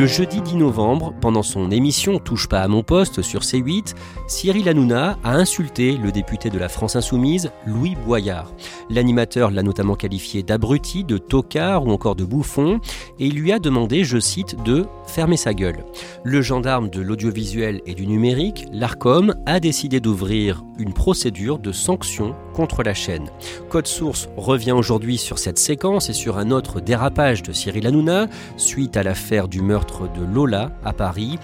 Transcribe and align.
Le 0.00 0.06
jeudi 0.06 0.40
10 0.40 0.56
novembre, 0.56 1.12
pendant 1.20 1.42
son 1.42 1.70
émission 1.70 2.18
Touche 2.18 2.48
pas 2.48 2.62
à 2.62 2.68
mon 2.68 2.82
poste 2.82 3.20
sur 3.20 3.42
C8, 3.42 3.94
Cyril 4.28 4.66
Hanouna 4.66 5.18
a 5.22 5.34
insulté 5.34 5.98
le 5.98 6.10
député 6.10 6.48
de 6.48 6.58
la 6.58 6.70
France 6.70 6.96
Insoumise, 6.96 7.52
Louis 7.66 7.96
Boyard. 8.06 8.50
L'animateur 8.88 9.50
l'a 9.50 9.62
notamment 9.62 9.96
qualifié 9.96 10.42
d'abruti, 10.42 11.04
de 11.04 11.18
tocard 11.18 11.84
ou 11.84 11.90
encore 11.90 12.16
de 12.16 12.24
bouffon, 12.24 12.80
et 13.18 13.28
lui 13.28 13.52
a 13.52 13.58
demandé, 13.58 14.02
je 14.02 14.18
cite, 14.18 14.62
de 14.62 14.86
fermer 15.06 15.36
sa 15.36 15.52
gueule. 15.52 15.84
Le 16.24 16.40
gendarme 16.40 16.88
de 16.88 17.02
l'audiovisuel 17.02 17.82
et 17.84 17.92
du 17.92 18.06
numérique, 18.06 18.68
l'ARCOM, 18.72 19.34
a 19.44 19.60
décidé 19.60 20.00
d'ouvrir 20.00 20.64
une 20.78 20.94
procédure 20.94 21.58
de 21.58 21.72
sanction 21.72 22.34
contre 22.60 22.82
la 22.82 22.92
chaîne. 22.92 23.30
Code 23.70 23.86
Source 23.86 24.28
revient 24.36 24.72
aujourd'hui 24.72 25.16
sur 25.16 25.38
cette 25.38 25.58
séquence 25.58 26.10
et 26.10 26.12
sur 26.12 26.36
un 26.36 26.50
autre 26.50 26.78
dérapage 26.78 27.42
de 27.42 27.54
Cyril 27.54 27.86
Hanouna, 27.86 28.26
suite 28.58 28.98
à 28.98 29.02
l'affaire 29.02 29.48
du 29.48 29.62
meurtre 29.62 30.12
de 30.12 30.22
Lola 30.22 30.70
à 30.84 30.92
Paris. 30.92 31.38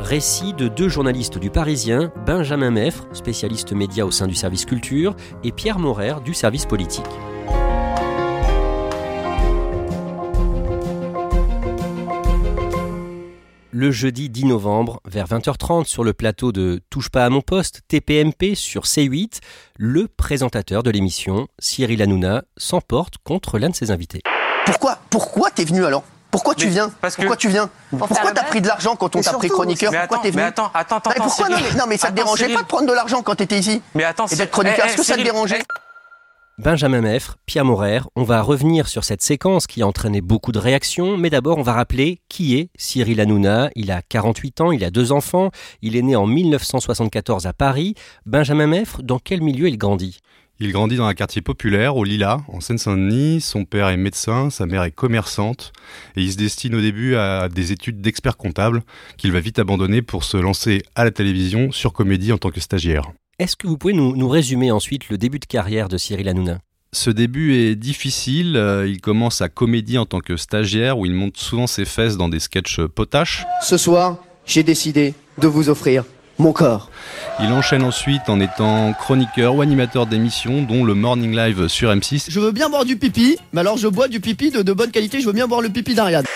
Récit 0.00 0.54
de 0.54 0.68
deux 0.68 0.88
journalistes 0.88 1.36
du 1.36 1.50
Parisien, 1.50 2.10
Benjamin 2.24 2.70
Meffre, 2.70 3.06
spécialiste 3.12 3.74
média 3.74 4.06
au 4.06 4.10
sein 4.10 4.26
du 4.26 4.34
service 4.34 4.64
culture, 4.64 5.14
et 5.44 5.52
Pierre 5.52 5.78
Morer 5.78 6.14
du 6.24 6.32
service 6.32 6.64
politique. 6.64 7.04
Le 13.82 13.90
jeudi 13.90 14.30
10 14.30 14.44
novembre, 14.44 15.00
vers 15.04 15.26
20h30, 15.26 15.86
sur 15.86 16.04
le 16.04 16.12
plateau 16.12 16.52
de 16.52 16.80
Touche 16.88 17.08
pas 17.08 17.24
à 17.24 17.30
mon 17.30 17.40
poste, 17.40 17.80
TPMP 17.88 18.54
sur 18.54 18.84
C8, 18.84 19.40
le 19.76 20.06
présentateur 20.06 20.84
de 20.84 20.90
l'émission, 20.92 21.48
Cyril 21.58 22.00
Hanouna, 22.00 22.44
s'emporte 22.56 23.14
contre 23.24 23.58
l'un 23.58 23.70
de 23.70 23.74
ses 23.74 23.90
invités. 23.90 24.20
Pourquoi 24.66 24.98
Pourquoi 25.10 25.50
t'es 25.50 25.64
venu 25.64 25.84
alors? 25.84 26.04
Pourquoi 26.30 26.54
tu 26.54 26.68
viens? 26.68 26.92
Pourquoi 27.00 27.36
tu 27.36 27.48
viens? 27.48 27.68
Pourquoi 27.90 28.30
t'as 28.30 28.44
pris 28.44 28.60
de 28.60 28.68
l'argent 28.68 28.94
quand 28.94 29.16
on 29.16 29.20
t'a 29.20 29.32
pris 29.32 29.48
chroniqueur? 29.48 29.90
Pourquoi 29.92 30.18
t'es 30.18 30.30
venu 30.30 30.42
Mais 30.42 30.48
attends, 30.48 30.70
attends, 30.72 30.98
attends. 30.98 31.24
pourquoi 31.24 31.48
non, 31.48 31.56
mais, 31.60 31.76
non, 31.76 31.84
mais 31.88 31.96
ça 31.96 32.10
te 32.10 32.14
dérangeait 32.14 32.54
pas 32.54 32.62
de 32.62 32.68
prendre 32.68 32.86
de 32.86 32.92
l'argent 32.92 33.22
quand 33.22 33.34
t'étais 33.34 33.58
ici 33.58 33.82
Mais 33.96 34.04
attends, 34.04 34.28
et 34.28 34.36
d'être 34.36 34.52
chroniqueur. 34.52 34.86
Est-ce 34.86 34.96
que 34.96 35.02
ça 35.02 35.16
te 35.16 35.22
dérangeait? 35.22 35.60
Benjamin 36.58 37.00
Meffre, 37.00 37.38
Pierre 37.46 37.64
Morer, 37.64 38.00
on 38.14 38.24
va 38.24 38.42
revenir 38.42 38.86
sur 38.86 39.04
cette 39.04 39.22
séquence 39.22 39.66
qui 39.66 39.80
a 39.80 39.86
entraîné 39.86 40.20
beaucoup 40.20 40.52
de 40.52 40.58
réactions, 40.58 41.16
mais 41.16 41.30
d'abord 41.30 41.56
on 41.56 41.62
va 41.62 41.72
rappeler 41.72 42.20
qui 42.28 42.56
est 42.56 42.68
Cyril 42.76 43.20
Hanouna. 43.20 43.70
Il 43.74 43.90
a 43.90 44.02
48 44.02 44.60
ans, 44.60 44.70
il 44.70 44.84
a 44.84 44.90
deux 44.90 45.12
enfants, 45.12 45.50
il 45.80 45.96
est 45.96 46.02
né 46.02 46.14
en 46.14 46.26
1974 46.26 47.46
à 47.46 47.54
Paris. 47.54 47.94
Benjamin 48.26 48.66
Meffre, 48.66 49.02
dans 49.02 49.18
quel 49.18 49.40
milieu 49.40 49.66
il 49.66 49.78
grandit? 49.78 50.20
Il 50.60 50.72
grandit 50.72 50.96
dans 50.96 51.06
un 51.06 51.14
quartier 51.14 51.40
populaire, 51.40 51.96
au 51.96 52.04
Lila, 52.04 52.42
en 52.46 52.60
Seine-Saint-Denis. 52.60 53.40
Son 53.40 53.64
père 53.64 53.88
est 53.88 53.96
médecin, 53.96 54.50
sa 54.50 54.66
mère 54.66 54.84
est 54.84 54.92
commerçante. 54.92 55.72
Et 56.16 56.22
il 56.22 56.30
se 56.30 56.36
destine 56.36 56.74
au 56.74 56.80
début 56.80 57.16
à 57.16 57.48
des 57.48 57.72
études 57.72 58.00
d'expert 58.00 58.36
comptable 58.36 58.82
qu'il 59.16 59.32
va 59.32 59.40
vite 59.40 59.58
abandonner 59.58 60.02
pour 60.02 60.22
se 60.22 60.36
lancer 60.36 60.82
à 60.94 61.04
la 61.04 61.10
télévision 61.10 61.72
sur 61.72 61.92
Comédie 61.92 62.32
en 62.32 62.38
tant 62.38 62.50
que 62.50 62.60
stagiaire. 62.60 63.10
Est-ce 63.42 63.56
que 63.56 63.66
vous 63.66 63.76
pouvez 63.76 63.92
nous, 63.92 64.14
nous, 64.14 64.28
résumer 64.28 64.70
ensuite 64.70 65.08
le 65.08 65.18
début 65.18 65.40
de 65.40 65.46
carrière 65.46 65.88
de 65.88 65.98
Cyril 65.98 66.28
Hanouna? 66.28 66.60
Ce 66.92 67.10
début 67.10 67.56
est 67.56 67.74
difficile. 67.74 68.56
Euh, 68.56 68.86
il 68.86 69.00
commence 69.00 69.42
à 69.42 69.48
comédie 69.48 69.98
en 69.98 70.06
tant 70.06 70.20
que 70.20 70.36
stagiaire 70.36 70.96
où 70.96 71.06
il 71.06 71.12
monte 71.12 71.36
souvent 71.38 71.66
ses 71.66 71.84
fesses 71.84 72.16
dans 72.16 72.28
des 72.28 72.38
sketchs 72.38 72.80
potaches. 72.82 73.44
Ce 73.60 73.76
soir, 73.76 74.18
j'ai 74.46 74.62
décidé 74.62 75.14
de 75.38 75.48
vous 75.48 75.70
offrir 75.70 76.04
mon 76.38 76.52
corps. 76.52 76.88
Il 77.40 77.46
enchaîne 77.46 77.82
ensuite 77.82 78.28
en 78.28 78.38
étant 78.38 78.92
chroniqueur 78.92 79.56
ou 79.56 79.60
animateur 79.60 80.06
d'émissions, 80.06 80.62
dont 80.62 80.84
le 80.84 80.94
Morning 80.94 81.34
Live 81.34 81.66
sur 81.66 81.90
M6. 81.90 82.26
Je 82.28 82.38
veux 82.38 82.52
bien 82.52 82.70
boire 82.70 82.84
du 82.84 82.96
pipi, 82.96 83.38
mais 83.52 83.62
alors 83.62 83.76
je 83.76 83.88
bois 83.88 84.06
du 84.06 84.20
pipi 84.20 84.52
de, 84.52 84.62
de 84.62 84.72
bonne 84.72 84.92
qualité, 84.92 85.20
je 85.20 85.26
veux 85.26 85.32
bien 85.32 85.48
boire 85.48 85.62
le 85.62 85.68
pipi 85.68 85.96
d'Ariane. 85.96 86.26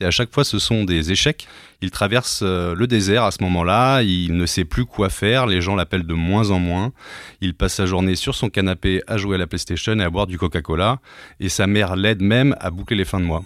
Et 0.00 0.04
à 0.04 0.12
chaque 0.12 0.32
fois, 0.32 0.44
ce 0.44 0.60
sont 0.60 0.84
des 0.84 1.10
échecs. 1.10 1.48
Il 1.82 1.90
traverse 1.90 2.40
euh, 2.42 2.74
le 2.74 2.86
désert 2.86 3.24
à 3.24 3.32
ce 3.32 3.42
moment-là. 3.42 4.02
Il 4.02 4.36
ne 4.36 4.46
sait 4.46 4.64
plus 4.64 4.84
quoi 4.84 5.10
faire. 5.10 5.46
Les 5.46 5.60
gens 5.60 5.74
l'appellent 5.74 6.06
de 6.06 6.14
moins 6.14 6.50
en 6.50 6.60
moins. 6.60 6.92
Il 7.40 7.54
passe 7.54 7.74
sa 7.74 7.86
journée 7.86 8.14
sur 8.14 8.36
son 8.36 8.48
canapé 8.48 9.02
à 9.08 9.16
jouer 9.16 9.34
à 9.34 9.38
la 9.38 9.48
PlayStation 9.48 9.98
et 9.98 10.04
à 10.04 10.10
boire 10.10 10.28
du 10.28 10.38
Coca-Cola. 10.38 11.00
Et 11.40 11.48
sa 11.48 11.66
mère 11.66 11.96
l'aide 11.96 12.22
même 12.22 12.54
à 12.60 12.70
boucler 12.70 12.96
les 12.96 13.04
fins 13.04 13.20
de 13.20 13.24
mois 13.24 13.42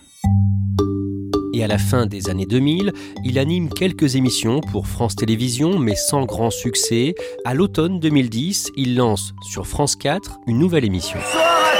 et 1.54 1.62
à 1.62 1.66
la 1.66 1.78
fin 1.78 2.06
des 2.06 2.30
années 2.30 2.46
2000, 2.46 2.92
il 3.24 3.38
anime 3.38 3.68
quelques 3.68 4.16
émissions 4.16 4.60
pour 4.60 4.86
France 4.86 5.16
Télévisions, 5.16 5.78
mais 5.78 5.94
sans 5.94 6.24
grand 6.24 6.50
succès. 6.50 7.14
À 7.44 7.54
l'automne 7.54 8.00
2010, 8.00 8.72
il 8.76 8.96
lance 8.96 9.34
sur 9.42 9.66
France 9.66 9.96
4 9.96 10.38
une 10.46 10.58
nouvelle 10.58 10.84
émission. 10.84 11.18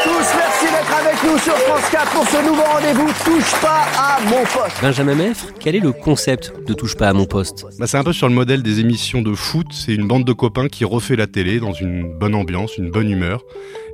Tous, 0.04 0.34
merci 0.36 0.64
d'être 0.66 0.94
avec 0.98 1.22
nous 1.22 1.38
sur 1.38 1.56
France 1.58 1.90
4 1.90 2.10
pour 2.12 2.24
ce 2.26 2.44
nouveau 2.44 2.62
rendez-vous 2.62 3.06
Touche 3.24 3.60
pas 3.60 3.84
à 3.98 4.20
mon 4.24 4.42
poste. 4.42 4.80
Benjamin 4.82 5.14
Meffre, 5.14 5.46
quel 5.60 5.76
est 5.76 5.80
le 5.80 5.92
concept 5.92 6.52
de 6.66 6.74
Touche 6.74 6.96
pas 6.96 7.08
à 7.08 7.12
mon 7.12 7.24
poste? 7.24 7.64
Bah, 7.78 7.86
C'est 7.86 7.98
un 7.98 8.04
peu 8.04 8.12
sur 8.12 8.28
le 8.28 8.34
modèle 8.34 8.62
des 8.62 8.80
émissions 8.80 9.22
de 9.22 9.34
foot. 9.34 9.66
C'est 9.70 9.94
une 9.94 10.08
bande 10.08 10.24
de 10.24 10.32
copains 10.32 10.68
qui 10.68 10.84
refait 10.84 11.16
la 11.16 11.26
télé 11.26 11.60
dans 11.60 11.72
une 11.72 12.18
bonne 12.18 12.34
ambiance, 12.34 12.78
une 12.78 12.90
bonne 12.90 13.10
humeur. 13.10 13.44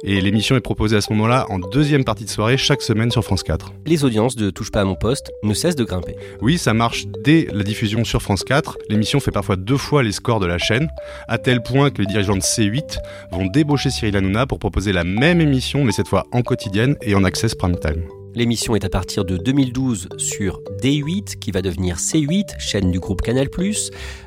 Et 0.05 0.21
l'émission 0.21 0.57
est 0.57 0.61
proposée 0.61 0.97
à 0.97 1.01
ce 1.01 1.13
moment-là 1.13 1.47
en 1.51 1.59
deuxième 1.59 2.05
partie 2.05 2.25
de 2.25 2.31
soirée 2.31 2.57
chaque 2.57 2.83
semaine 2.83 3.11
sur 3.11 3.25
France 3.25 3.43
4. 3.43 3.73
Les 3.87 4.05
audiences 4.05 4.37
de 4.37 4.51
Touche 4.51 4.71
pas 4.71 4.83
à 4.83 4.85
mon 4.85 4.95
poste 4.95 5.33
ne 5.43 5.55
cessent 5.55 5.77
de 5.77 5.85
grimper. 5.85 6.17
Oui, 6.41 6.59
ça 6.59 6.75
marche 6.75 7.07
dès 7.25 7.49
la 7.53 7.65
diffusion 7.65 8.05
sur 8.05 8.23
France 8.23 8.45
4. 8.45 8.79
L'émission 8.89 9.21
fait 9.21 9.31
parfois 9.31 9.57
deux 9.57 9.77
fois 9.77 10.03
les 10.03 10.13
scores 10.13 10.41
de 10.41 10.47
la 10.47 10.59
chaîne, 10.59 10.89
à 11.27 11.39
tel 11.39 11.63
point 11.63 11.91
que 11.91 12.01
les 12.01 12.07
dirigeants 12.07 12.37
de 12.37 12.43
C8 12.43 12.99
vont 13.33 13.47
débaucher 13.47 13.91
Cyril 13.91 14.17
Hanouna 14.17 14.47
pour 14.47 14.59
proposer 14.59 14.93
la 14.93 15.05
même 15.05 15.41
émission, 15.41 15.85
mais 15.85 15.93
cette 15.93 16.09
fois 16.09 16.27
en 16.33 16.43
quotidienne 16.43 16.97
et 17.03 17.15
en 17.15 17.25
access 17.25 17.55
prime 17.55 17.79
time. 17.79 18.05
L'émission 18.35 18.77
est 18.77 18.85
à 18.85 18.89
partir 18.89 19.25
de 19.25 19.37
2012 19.37 20.11
sur 20.17 20.61
D8, 20.81 21.39
qui 21.39 21.51
va 21.51 21.61
devenir 21.61 21.97
C8, 21.97 22.61
chaîne 22.61 22.93
du 22.93 23.01
groupe 23.01 23.23
Canal+. 23.23 23.49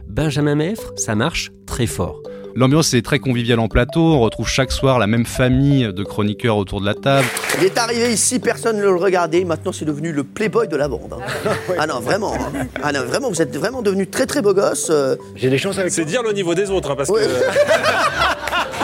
Benjamin 0.07 0.55
Meffre, 0.55 0.91
ça 0.97 1.15
marche 1.15 1.51
très 1.65 1.87
fort. 1.87 2.21
L'ambiance 2.55 2.93
est 2.93 3.01
très 3.01 3.19
conviviale 3.19 3.59
en 3.59 3.67
plateau, 3.67 4.01
on 4.01 4.19
retrouve 4.19 4.47
chaque 4.47 4.71
soir 4.71 4.99
la 4.99 5.07
même 5.07 5.25
famille 5.25 5.91
de 5.93 6.03
chroniqueurs 6.03 6.57
autour 6.57 6.81
de 6.81 6.85
la 6.85 6.93
table. 6.93 7.27
Il 7.59 7.65
est 7.65 7.77
arrivé 7.77 8.11
ici, 8.11 8.39
personne 8.39 8.77
ne 8.77 8.83
le 8.83 8.95
regardait, 8.95 9.43
maintenant 9.43 9.71
c'est 9.71 9.85
devenu 9.85 10.11
le 10.11 10.23
playboy 10.23 10.67
de 10.67 10.75
la 10.75 10.87
bande. 10.87 11.13
Hein. 11.13 11.51
Ah 11.79 11.87
non, 11.87 11.99
vraiment. 11.99 12.33
Hein. 12.33 12.67
Ah 12.83 12.91
non, 12.91 13.05
vraiment, 13.05 13.29
vous 13.29 13.41
êtes 13.41 13.55
vraiment 13.55 13.81
devenu 13.81 14.07
très 14.07 14.25
très 14.25 14.41
beau 14.41 14.53
gosse. 14.53 14.87
Euh. 14.89 15.15
J'ai 15.35 15.49
des 15.49 15.57
chances 15.57 15.77
avec 15.77 15.91
C'est 15.91 16.05
dire 16.05 16.23
le 16.23 16.33
niveau 16.33 16.53
des 16.55 16.69
autres, 16.69 16.91
hein, 16.91 16.95
parce 16.95 17.09
que... 17.09 17.15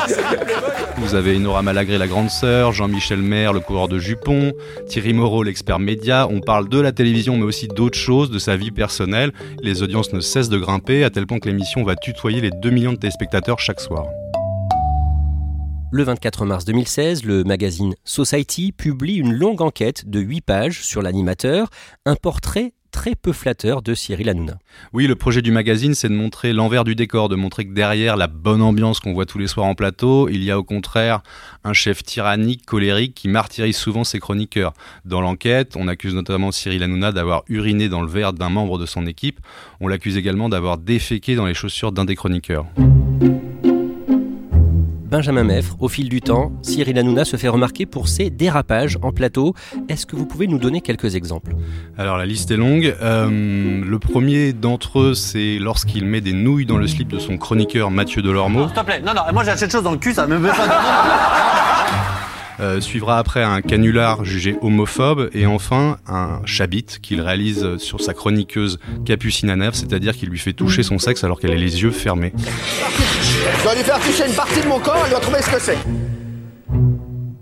Vous 1.00 1.14
avez 1.14 1.38
Nora 1.38 1.62
Malagré, 1.62 2.00
la 2.00 2.08
grande 2.08 2.32
sœur, 2.32 2.72
Jean-Michel 2.74 3.22
Maire, 3.22 3.54
le 3.54 3.60
coureur 3.60 3.88
de 3.88 4.00
jupons, 4.00 4.52
Thierry 4.88 5.14
Moreau, 5.14 5.44
l'expert 5.44 5.78
média. 5.78 6.28
On 6.30 6.42
parle 6.42 6.70
de 6.70 6.80
la 6.80 6.92
télévision, 6.92 7.38
mais 7.38 7.44
aussi 7.44 7.68
d'autres 7.68 7.98
choses, 7.98 8.32
de 8.32 8.40
sa 8.40 8.58
vie 8.58 8.72
personnelle. 8.72 9.32
Les 9.62 9.84
audiences 9.84 10.12
ne 10.12 10.20
cessent 10.20 10.50
de 10.50 10.58
grimper, 10.58 11.04
à 11.04 11.12
tel 11.12 11.28
point 11.28 11.40
que 11.40 11.48
l'émission 11.48 11.84
va 11.84 11.96
tutoyer 11.96 12.42
les 12.42 12.50
2 12.50 12.70
millions 12.72 12.94
de 12.94 12.98
téléspectateurs 12.98 13.60
chaque 13.60 13.80
soir. 13.80 14.08
Le 15.92 16.04
24 16.04 16.46
mars 16.46 16.66
2016, 16.66 17.24
le 17.24 17.44
magazine 17.44 17.94
Society 18.04 18.72
publie 18.72 19.16
une 19.16 19.34
longue 19.34 19.62
enquête 19.62 20.10
de 20.10 20.20
8 20.20 20.42
pages 20.42 20.84
sur 20.84 21.02
l'animateur, 21.02 21.70
un 22.06 22.16
portrait 22.16 22.74
très 22.92 23.16
peu 23.16 23.34
flatteur 23.34 23.82
de 23.82 23.94
Cyril 23.94 24.30
Hanouna. 24.30 24.58
Oui, 24.94 25.08
le 25.08 25.16
projet 25.16 25.42
du 25.42 25.52
magazine, 25.52 25.94
c'est 25.94 26.10
de 26.10 26.14
montrer 26.14 26.54
l'envers 26.54 26.84
du 26.84 26.96
décor, 26.96 27.30
de 27.30 27.36
montrer 27.36 27.66
que 27.66 27.74
derrière 27.74 28.18
la 28.18 28.28
bonne 28.28 28.62
ambiance 28.62 29.00
qu'on 29.00 29.14
voit 29.14 29.26
tous 29.26 29.38
les 29.38 29.48
soirs 29.48 29.66
en 29.66 29.76
plateau, 29.76 30.30
il 30.30 30.44
y 30.44 30.52
a 30.52 30.60
au 30.60 30.64
contraire 30.64 31.22
un 31.64 31.74
chef 31.74 32.04
tyrannique, 32.04 32.66
colérique, 32.66 33.16
qui 33.16 33.28
martyrise 33.28 33.78
souvent 33.78 34.04
ses 34.04 34.20
chroniqueurs. 34.20 34.74
Dans 35.06 35.22
l'enquête, 35.22 35.76
on 35.76 35.88
accuse 35.88 36.14
notamment 36.14 36.52
Cyril 36.52 36.84
Hanouna 36.84 37.12
d'avoir 37.12 37.44
uriné 37.48 37.90
dans 37.90 38.02
le 38.02 38.10
verre 38.10 38.34
d'un 38.34 38.50
membre 38.50 38.78
de 38.78 38.86
son 38.86 39.06
équipe. 39.06 39.40
On 39.80 39.88
l'accuse 39.88 40.18
également 40.18 40.50
d'avoir 40.50 40.78
déféqué 40.78 41.36
dans 41.36 41.46
les 41.46 41.54
chaussures 41.54 41.92
d'un 41.92 42.06
des 42.06 42.16
chroniqueurs. 42.16 42.66
Benjamin 45.10 45.46
Meffre, 45.46 45.78
au 45.80 45.88
fil 45.88 46.10
du 46.10 46.20
temps, 46.20 46.52
Cyril 46.62 47.00
Hanouna 47.00 47.24
se 47.24 47.38
fait 47.38 47.48
remarquer 47.48 47.86
pour 47.86 48.10
ses 48.10 48.30
dérapages 48.30 48.98
en 49.02 49.14
plateau. 49.14 49.54
Est-ce 49.88 50.06
que 50.06 50.18
vous 50.18 50.26
pouvez 50.26 50.48
nous 50.48 50.58
donner 50.58 50.82
quelques 50.82 51.16
exemples? 51.16 51.56
Alors 51.98 52.18
la 52.18 52.26
liste 52.26 52.52
est 52.52 52.58
longue. 52.58 52.94
Euh, 53.02 53.82
le 53.86 54.00
premier 54.00 54.52
d'entre 54.52 55.00
eux, 55.00 55.14
c'est 55.14 55.60
lorsqu'il 55.60 56.06
met 56.06 56.20
des 56.20 56.34
nouilles 56.34 56.66
dans 56.66 56.78
le 56.78 56.88
slip 56.88 57.08
de 57.08 57.20
son 57.20 57.38
chroniqueur 57.38 57.90
Mathieu 57.90 58.22
Delormeau. 58.22 58.68
S'il 58.68 58.76
te 58.76 58.82
plaît, 58.84 59.00
non, 59.00 59.14
non, 59.14 59.22
moi 59.34 59.46
j'ai 59.46 59.56
cette 59.56 59.72
chose 59.72 59.84
dans 59.84 59.94
le 59.94 59.98
cul, 59.98 60.14
ça 60.14 60.28
me 60.28 60.38
met 60.40 60.50
pas 60.50 60.68
Euh, 62.60 62.82
suivra 62.82 63.20
après 63.20 63.44
un 63.44 63.62
canular 63.62 64.26
jugé 64.26 64.58
homophobe 64.64 65.30
et 65.34 65.46
enfin 65.46 65.98
un 66.08 66.42
chabit 66.46 66.88
qu'il 67.04 67.22
réalise 67.22 67.78
sur 67.78 68.02
sa 68.02 68.16
chroniqueuse 68.16 68.80
Capucine 69.06 69.52
Anev, 69.52 69.76
c'est-à-dire 69.76 70.18
qu'il 70.18 70.30
lui 70.30 70.40
fait 70.40 70.54
toucher 70.54 70.82
son 70.82 70.98
sexe 70.98 71.24
alors 71.24 71.40
qu'elle 71.40 71.52
a 71.52 71.56
les 71.56 71.84
yeux 71.84 71.92
fermés. 71.92 72.34
Je 73.56 73.64
dois 73.64 73.76
lui 73.76 73.84
faire 73.84 74.00
toucher 74.00 74.28
une 74.28 74.36
partie 74.36 74.62
de 74.62 74.68
mon 74.68 74.80
corps, 74.80 75.02
elle 75.06 75.12
doit 75.12 75.20
trouver 75.20 75.42
ce 75.42 75.50
que 75.50 75.60
c'est. 75.60 75.78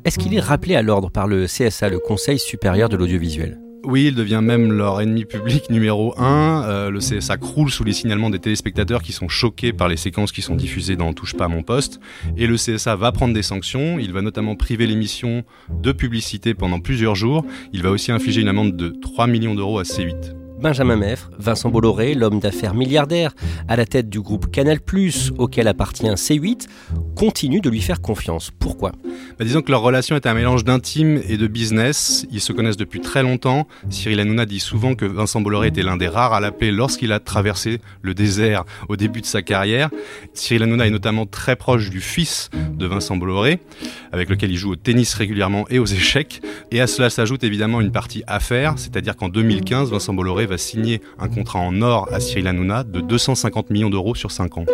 Est-ce 0.06 0.20
qu'il 0.20 0.34
est 0.36 0.40
rappelé 0.40 0.76
à 0.76 0.82
l'ordre 0.82 1.10
par 1.10 1.28
le 1.28 1.46
CSA, 1.46 1.90
le 1.90 2.00
Conseil 2.00 2.38
supérieur 2.38 2.90
de 2.90 2.98
l'audiovisuel? 2.98 3.60
Oui, 3.88 4.06
il 4.08 4.16
devient 4.16 4.42
même 4.42 4.72
leur 4.72 5.00
ennemi 5.00 5.26
public 5.26 5.70
numéro 5.70 6.20
un. 6.20 6.64
Euh, 6.64 6.90
le 6.90 7.00
CSA 7.00 7.38
croule 7.38 7.70
sous 7.70 7.84
les 7.84 7.94
signalements 7.94 8.32
des 8.32 8.40
téléspectateurs 8.40 9.04
qui 9.04 9.14
sont 9.14 9.28
choqués 9.28 9.74
par 9.74 9.88
les 9.88 9.98
séquences 9.98 10.32
qui 10.32 10.42
sont 10.42 10.56
diffusées 10.56 10.96
dans 10.96 11.14
Touche 11.14 11.36
pas 11.36 11.46
à 11.46 11.48
mon 11.48 11.62
poste. 11.62 12.00
Et 12.36 12.48
le 12.48 12.56
CSA 12.56 12.96
va 12.96 13.12
prendre 13.12 13.36
des 13.36 13.44
sanctions. 13.44 14.00
Il 14.00 14.12
va 14.12 14.22
notamment 14.22 14.56
priver 14.56 14.88
l'émission 14.88 15.44
de 15.70 15.92
publicité 15.92 16.56
pendant 16.56 16.80
plusieurs 16.80 17.14
jours. 17.14 17.46
Il 17.74 17.84
va 17.84 17.92
aussi 17.92 18.12
infliger 18.12 18.42
une 18.42 18.48
amende 18.48 18.76
de 18.76 18.90
3 18.90 19.28
millions 19.28 19.54
d'euros 19.54 19.78
à 19.78 19.84
C8. 19.84 20.45
Benjamin 20.60 20.96
Meffre, 20.96 21.30
Vincent 21.38 21.70
Bolloré, 21.70 22.14
l'homme 22.14 22.40
d'affaires 22.40 22.74
milliardaire, 22.74 23.34
à 23.68 23.76
la 23.76 23.86
tête 23.86 24.10
du 24.10 24.22
groupe 24.22 24.50
Canal+, 24.52 24.80
auquel 25.38 25.68
appartient 25.68 26.06
C8, 26.06 26.68
continue 27.16 27.60
de 27.60 27.70
lui 27.70 27.82
faire 27.82 28.02
confiance. 28.02 28.52
Pourquoi? 28.58 28.94
Bah, 29.38 29.46
disons 29.46 29.62
que 29.62 29.72
leur 29.72 29.82
relation 29.82 30.16
est 30.16 30.26
un 30.26 30.34
mélange 30.34 30.64
d'intime 30.64 31.22
et 31.28 31.38
de 31.38 31.48
business. 31.48 32.26
Ils 32.32 32.42
se 32.42 32.54
connaissent 32.54 32.78
depuis 32.78 33.02
très 33.02 33.22
longtemps. 33.22 33.68
Cyril 33.90 34.20
Hanouna 34.20 34.46
dit 34.46 34.60
souvent 34.60 34.96
que 34.96 35.06
Vincent 35.06 35.42
Bolloré 35.42 35.68
était 35.68 35.84
l'un 35.84 35.98
des 35.98 36.08
rares 36.08 36.34
à 36.34 36.40
l'appeler 36.40 36.72
lorsqu'il 36.72 37.12
a 37.12 37.20
traversé 37.20 37.80
le 38.02 38.14
désert 38.14 38.64
au 38.90 38.96
début 38.96 39.22
de 39.22 39.26
sa 39.26 39.42
carrière. 39.42 39.90
Cyril 40.34 40.64
Hanouna 40.64 40.88
est 40.88 40.92
notamment 40.92 41.26
très 41.26 41.56
proche 41.56 41.90
du 41.90 42.00
fils 42.00 42.50
de 42.74 42.86
Vincent 42.86 43.18
Bolloré, 43.18 43.60
avec 44.12 44.30
lequel 44.30 44.52
il 44.52 44.58
joue 44.58 44.72
au 44.72 44.76
tennis 44.76 45.14
régulièrement 45.14 45.66
et 45.70 45.80
aux 45.80 45.86
échecs. 45.86 46.42
Et 46.72 46.82
à 46.82 46.88
cela 46.88 47.10
s'ajoute 47.10 47.44
évidemment 47.44 47.82
une 47.82 47.92
partie 47.92 48.24
affaire, 48.28 48.76
c'est-à-dire 48.78 49.16
qu'en 49.16 49.30
2015, 49.30 49.92
Vincent 49.92 50.14
Bolloré 50.14 50.46
va 50.46 50.55
signer 50.58 51.02
un 51.20 51.28
contrat 51.28 51.60
en 51.60 51.82
or 51.82 52.08
à 52.12 52.20
Cyril 52.20 52.48
Hanouna 52.48 52.84
de 52.84 53.02
250 53.02 53.70
millions 53.70 53.90
d'euros 53.90 54.16
sur 54.16 54.32
5 54.32 54.58
ans. 54.58 54.66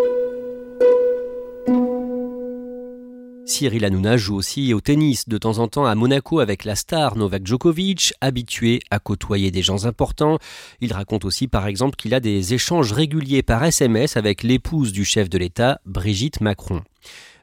Cyril 3.52 3.84
Hanouna 3.84 4.16
joue 4.16 4.36
aussi 4.36 4.74
au 4.74 4.80
tennis 4.80 5.28
de 5.28 5.38
temps 5.38 5.58
en 5.60 5.68
temps 5.68 5.86
à 5.86 5.94
Monaco 5.94 6.40
avec 6.40 6.64
la 6.64 6.76
star 6.76 7.18
Novak 7.18 7.46
Djokovic, 7.46 8.14
habitué 8.22 8.80
à 8.92 9.00
côtoyer 9.00 9.52
des 9.52 9.62
gens 9.62 9.86
importants. 9.86 10.40
Il 10.80 10.94
raconte 10.94 11.26
aussi 11.26 11.48
par 11.48 11.68
exemple 11.68 11.98
qu'il 11.98 12.14
a 12.14 12.22
des 12.22 12.54
échanges 12.54 12.94
réguliers 12.94 13.44
par 13.44 13.64
SMS 13.64 14.16
avec 14.16 14.44
l'épouse 14.44 14.94
du 14.94 15.04
chef 15.04 15.30
de 15.30 15.38
l'État, 15.38 15.82
Brigitte 15.86 16.40
Macron. 16.40 16.82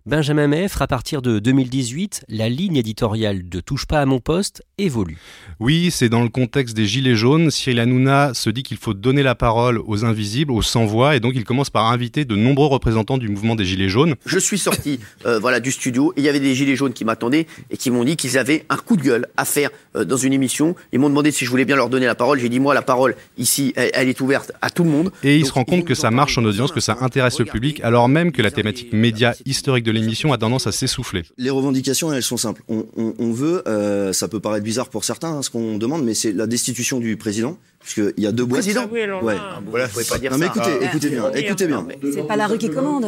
Benjamin 0.08 0.48
Meffre, 0.48 0.80
à 0.80 0.86
partir 0.86 1.20
de 1.20 1.38
2018, 1.38 2.24
la 2.30 2.48
ligne 2.48 2.76
éditoriale 2.76 3.46
de 3.46 3.60
Touche 3.60 3.84
pas 3.84 4.00
à 4.00 4.06
mon 4.06 4.20
poste 4.20 4.62
évolue. 4.78 5.18
Oui, 5.60 5.90
c'est 5.90 6.08
dans 6.08 6.22
le 6.22 6.30
contexte 6.30 6.74
des 6.74 6.86
Gilets 6.86 7.14
jaunes. 7.14 7.50
Cyril 7.50 7.78
Hanouna 7.78 8.32
se 8.32 8.48
dit 8.48 8.62
qu'il 8.62 8.78
faut 8.78 8.94
donner 8.94 9.22
la 9.22 9.34
parole 9.34 9.82
aux 9.86 10.06
invisibles, 10.06 10.52
aux 10.52 10.62
sans-voix, 10.62 11.14
et 11.14 11.20
donc 11.20 11.34
il 11.36 11.44
commence 11.44 11.68
par 11.68 11.92
inviter 11.92 12.24
de 12.24 12.36
nombreux 12.36 12.68
représentants 12.68 13.18
du 13.18 13.28
mouvement 13.28 13.54
des 13.54 13.66
Gilets 13.66 13.90
jaunes. 13.90 14.14
Je 14.24 14.38
suis 14.38 14.56
sorti 14.56 14.98
euh, 15.26 15.38
voilà, 15.38 15.60
du 15.60 15.70
studio 15.70 16.14
et 16.16 16.20
il 16.22 16.24
y 16.24 16.30
avait 16.30 16.40
des 16.40 16.54
gilets 16.54 16.74
jaunes 16.74 16.94
qui 16.94 17.04
m'attendaient 17.04 17.46
et 17.70 17.76
qui 17.76 17.90
m'ont 17.90 18.04
dit 18.04 18.16
qu'ils 18.16 18.38
avaient 18.38 18.64
un 18.70 18.78
coup 18.78 18.96
de 18.96 19.02
gueule 19.02 19.26
à 19.36 19.44
faire 19.44 19.68
euh, 19.94 20.06
dans 20.06 20.16
une 20.16 20.32
émission. 20.32 20.74
Ils 20.90 21.00
m'ont 21.00 21.10
demandé 21.10 21.32
si 21.32 21.44
je 21.44 21.50
voulais 21.50 21.66
bien 21.66 21.76
leur 21.76 21.90
donner 21.90 22.06
la 22.06 22.14
parole. 22.14 22.40
J'ai 22.40 22.48
dit, 22.48 22.60
moi, 22.60 22.72
la 22.72 22.80
parole, 22.80 23.14
ici, 23.36 23.74
elle, 23.76 23.90
elle 23.92 24.08
est 24.08 24.22
ouverte 24.22 24.52
à 24.62 24.70
tout 24.70 24.84
le 24.84 24.90
monde. 24.90 25.12
Et 25.22 25.36
il 25.36 25.42
Donc, 25.42 25.48
se 25.48 25.52
rend 25.52 25.64
compte 25.64 25.84
que 25.84 25.94
ça 25.94 26.10
marche 26.10 26.38
en 26.38 26.44
audience, 26.46 26.72
que 26.72 26.80
ça 26.80 26.96
intéresse 27.02 27.38
le 27.38 27.44
public, 27.44 27.82
alors 27.82 28.08
même 28.08 28.32
que 28.32 28.40
la 28.40 28.50
thématique 28.50 28.94
média 28.94 29.34
historique 29.44 29.84
de 29.84 29.97
l'émission 30.00 30.32
a 30.32 30.38
tendance 30.38 30.66
à 30.66 30.72
s'essouffler. 30.72 31.22
Les 31.36 31.50
revendications, 31.50 32.12
elles 32.12 32.22
sont 32.22 32.36
simples. 32.36 32.62
On, 32.68 32.86
on- 32.96 33.14
on 33.18 33.32
veut, 33.32 33.62
euh, 33.68 34.12
ça 34.12 34.28
peut 34.28 34.40
paraître 34.40 34.64
bizarre 34.64 34.88
pour 34.88 35.04
certains, 35.04 35.28
hein, 35.30 35.42
ce 35.42 35.50
qu'on 35.50 35.78
demande, 35.78 36.04
mais 36.04 36.14
c'est 36.14 36.32
la 36.32 36.46
destitution 36.46 37.00
du 37.00 37.16
président, 37.16 37.58
puisqu'il 37.80 38.22
y 38.22 38.26
a 38.26 38.32
deux 38.32 38.44
boîtes. 38.44 38.62
Président 38.62 38.86
Ouais. 38.88 39.36
Voilà, 39.66 39.86
vous 39.86 39.92
pouvez 39.92 40.04
pas 40.04 40.18
dire 40.18 40.30
Non 40.32 40.38
mais 40.38 40.46
ça. 40.46 40.52
écoutez, 40.56 40.84
écoutez 40.86 41.10
bien, 41.10 41.32
écoutez 41.32 41.66
bien. 41.66 41.86
C'est 42.12 42.26
pas 42.26 42.36
la 42.36 42.46
rue 42.46 42.58
qui 42.58 42.70
commande. 42.70 43.06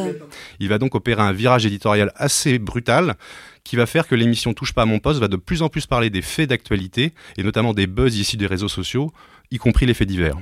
Il 0.60 0.68
va 0.68 0.78
donc 0.78 0.94
opérer 0.94 1.22
un 1.22 1.32
virage 1.32 1.66
éditorial 1.66 2.12
assez 2.16 2.58
brutal 2.58 3.14
qui 3.64 3.76
va 3.76 3.86
faire 3.86 4.08
que 4.08 4.14
l'émission 4.14 4.54
Touche 4.54 4.72
pas 4.72 4.82
à 4.82 4.86
mon 4.86 4.98
poste 5.00 5.20
va 5.20 5.28
de 5.28 5.36
plus 5.36 5.62
en 5.62 5.68
plus 5.68 5.86
parler 5.86 6.08
des 6.10 6.22
faits 6.22 6.48
d'actualité 6.48 7.12
et 7.36 7.42
notamment 7.42 7.74
des 7.74 7.86
buzz 7.86 8.16
issus 8.16 8.36
des 8.36 8.46
réseaux 8.46 8.68
sociaux, 8.68 9.12
y 9.50 9.58
compris 9.58 9.86
les 9.86 9.94
faits 9.94 10.08
divers. 10.08 10.36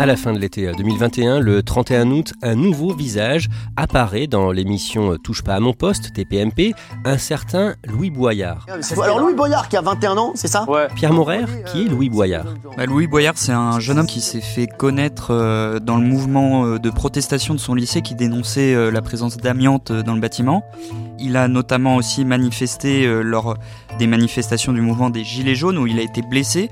À 0.00 0.06
la 0.06 0.14
fin 0.16 0.32
de 0.32 0.38
l'été 0.38 0.70
2021, 0.70 1.40
le 1.40 1.60
31 1.60 2.10
août, 2.12 2.32
un 2.40 2.54
nouveau 2.54 2.94
visage 2.94 3.48
apparaît 3.76 4.28
dans 4.28 4.52
l'émission 4.52 5.16
Touche 5.16 5.42
pas 5.42 5.56
à 5.56 5.60
mon 5.60 5.72
poste, 5.72 6.12
TPMP, 6.12 6.72
un 7.04 7.18
certain 7.18 7.74
Louis 7.84 8.10
Boyard. 8.10 8.64
Alors 9.02 9.18
Louis 9.18 9.34
Boyard 9.34 9.68
qui 9.68 9.76
a 9.76 9.80
21 9.80 10.16
ans, 10.16 10.32
c'est 10.36 10.46
ça? 10.46 10.66
Pierre 10.94 11.12
Morer, 11.12 11.46
qui 11.66 11.82
est 11.82 11.88
Louis 11.88 12.10
Boyard? 12.10 12.46
Bah, 12.76 12.86
Louis 12.86 13.08
Boyard, 13.08 13.34
c'est 13.36 13.50
un 13.50 13.80
jeune 13.80 13.98
homme 13.98 14.06
qui 14.06 14.20
s'est 14.20 14.40
fait 14.40 14.68
connaître 14.68 15.32
euh, 15.32 15.80
dans 15.80 15.96
le 15.96 16.04
mouvement 16.06 16.64
euh, 16.64 16.78
de 16.78 16.90
protestation 16.90 17.54
de 17.54 17.58
son 17.58 17.74
lycée 17.74 18.00
qui 18.00 18.14
dénonçait 18.14 18.74
euh, 18.74 18.92
la 18.92 19.02
présence 19.02 19.36
d'amiante 19.36 19.90
euh, 19.90 20.02
dans 20.04 20.14
le 20.14 20.20
bâtiment. 20.20 20.62
Il 21.18 21.36
a 21.36 21.48
notamment 21.48 21.96
aussi 21.96 22.24
manifesté 22.24 23.04
euh, 23.04 23.22
lors 23.22 23.56
des 23.98 24.06
manifestations 24.06 24.72
du 24.72 24.80
mouvement 24.80 25.10
des 25.10 25.24
Gilets 25.24 25.56
jaunes 25.56 25.76
où 25.76 25.88
il 25.88 25.98
a 25.98 26.02
été 26.02 26.22
blessé. 26.22 26.70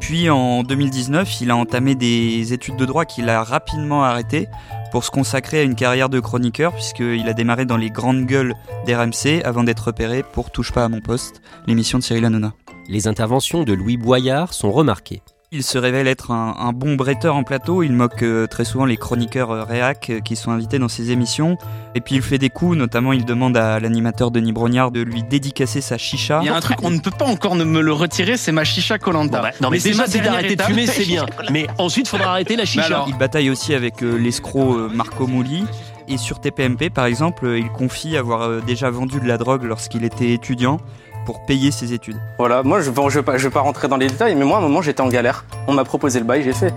Puis 0.00 0.30
en 0.30 0.62
2019, 0.62 1.40
il 1.40 1.50
a 1.50 1.56
entamé 1.56 1.94
des 1.94 2.52
études 2.52 2.76
de 2.76 2.86
droit 2.86 3.04
qu'il 3.04 3.28
a 3.28 3.42
rapidement 3.42 4.04
arrêtées 4.04 4.48
pour 4.90 5.04
se 5.04 5.10
consacrer 5.10 5.60
à 5.60 5.62
une 5.62 5.74
carrière 5.74 6.08
de 6.08 6.20
chroniqueur 6.20 6.72
puisqu'il 6.72 7.28
a 7.28 7.32
démarré 7.32 7.66
dans 7.66 7.76
les 7.76 7.90
grandes 7.90 8.24
gueules 8.24 8.54
d'RMC 8.86 9.42
avant 9.44 9.64
d'être 9.64 9.88
repéré 9.88 10.22
pour 10.22 10.50
Touche 10.50 10.72
pas 10.72 10.84
à 10.84 10.88
mon 10.88 11.00
poste, 11.00 11.42
l'émission 11.66 11.98
de 11.98 12.04
Cyril 12.04 12.24
Hanouna. 12.24 12.54
Les 12.88 13.06
interventions 13.06 13.64
de 13.64 13.74
Louis 13.74 13.96
Boyard 13.96 14.54
sont 14.54 14.72
remarquées. 14.72 15.22
Il 15.50 15.62
se 15.62 15.78
révèle 15.78 16.08
être 16.08 16.30
un, 16.30 16.56
un 16.58 16.74
bon 16.74 16.94
bretteur 16.94 17.34
en 17.34 17.42
plateau, 17.42 17.82
il 17.82 17.94
moque 17.94 18.22
euh, 18.22 18.46
très 18.46 18.66
souvent 18.66 18.84
les 18.84 18.98
chroniqueurs 18.98 19.50
euh, 19.50 19.64
réac 19.64 20.10
euh, 20.10 20.20
qui 20.20 20.36
sont 20.36 20.50
invités 20.50 20.78
dans 20.78 20.88
ses 20.88 21.10
émissions. 21.10 21.56
Et 21.94 22.02
puis 22.02 22.16
il 22.16 22.22
fait 22.22 22.36
des 22.36 22.50
coups, 22.50 22.76
notamment 22.76 23.14
il 23.14 23.24
demande 23.24 23.56
à 23.56 23.80
l'animateur 23.80 24.30
Denis 24.30 24.52
Brognard 24.52 24.90
de 24.90 25.00
lui 25.00 25.22
dédicacer 25.22 25.80
sa 25.80 25.96
chicha. 25.96 26.40
Il 26.42 26.48
y 26.48 26.50
a 26.50 26.54
un 26.54 26.60
truc, 26.60 26.76
on 26.82 26.90
ne 26.90 26.98
peut 26.98 27.10
pas 27.10 27.24
encore 27.24 27.56
ne 27.56 27.64
me 27.64 27.80
le 27.80 27.94
retirer, 27.94 28.36
c'est 28.36 28.52
ma 28.52 28.64
chicha 28.64 28.98
Colanta. 28.98 29.52
Non 29.62 29.70
mais 29.70 29.78
déjà 29.78 30.06
c'est 30.06 30.20
d'arrêter 30.20 30.54
de 30.54 30.62
fumer 30.62 30.86
c'est 30.86 31.04
bien. 31.06 31.24
Mais 31.50 31.66
ensuite 31.78 32.08
faudra 32.08 32.32
arrêter 32.32 32.54
la 32.54 32.66
chicha. 32.66 32.84
alors, 32.84 33.06
Il 33.08 33.16
bataille 33.16 33.48
aussi 33.48 33.72
avec 33.72 34.02
euh, 34.02 34.18
l'escroc 34.18 34.74
euh, 34.76 34.90
Marco 34.92 35.26
Mouli. 35.26 35.64
Et 36.10 36.16
sur 36.16 36.40
TPMP 36.40 36.88
par 36.90 37.04
exemple, 37.04 37.44
euh, 37.44 37.58
il 37.58 37.68
confie 37.68 38.16
avoir 38.16 38.42
euh, 38.42 38.60
déjà 38.66 38.90
vendu 38.90 39.20
de 39.20 39.26
la 39.26 39.36
drogue 39.36 39.64
lorsqu'il 39.64 40.04
était 40.04 40.32
étudiant 40.32 40.80
pour 41.28 41.44
payer 41.44 41.70
ses 41.70 41.92
études. 41.92 42.16
Voilà, 42.38 42.62
moi 42.62 42.80
je 42.80 42.88
ne 42.88 42.94
je, 43.10 43.18
vais 43.18 43.22
pas- 43.22 43.36
je 43.36 43.48
vais 43.48 43.52
pas 43.52 43.60
rentrer 43.60 43.86
dans 43.86 43.98
les 43.98 44.06
détails, 44.06 44.34
mais 44.34 44.46
moi 44.46 44.56
à 44.56 44.60
un 44.60 44.62
moment 44.62 44.80
j'étais 44.80 45.02
en 45.02 45.08
galère. 45.08 45.44
On 45.66 45.74
m'a 45.74 45.84
proposé 45.84 46.20
le 46.20 46.24
bail, 46.24 46.42
j'ai 46.42 46.54
fait. 46.54 46.72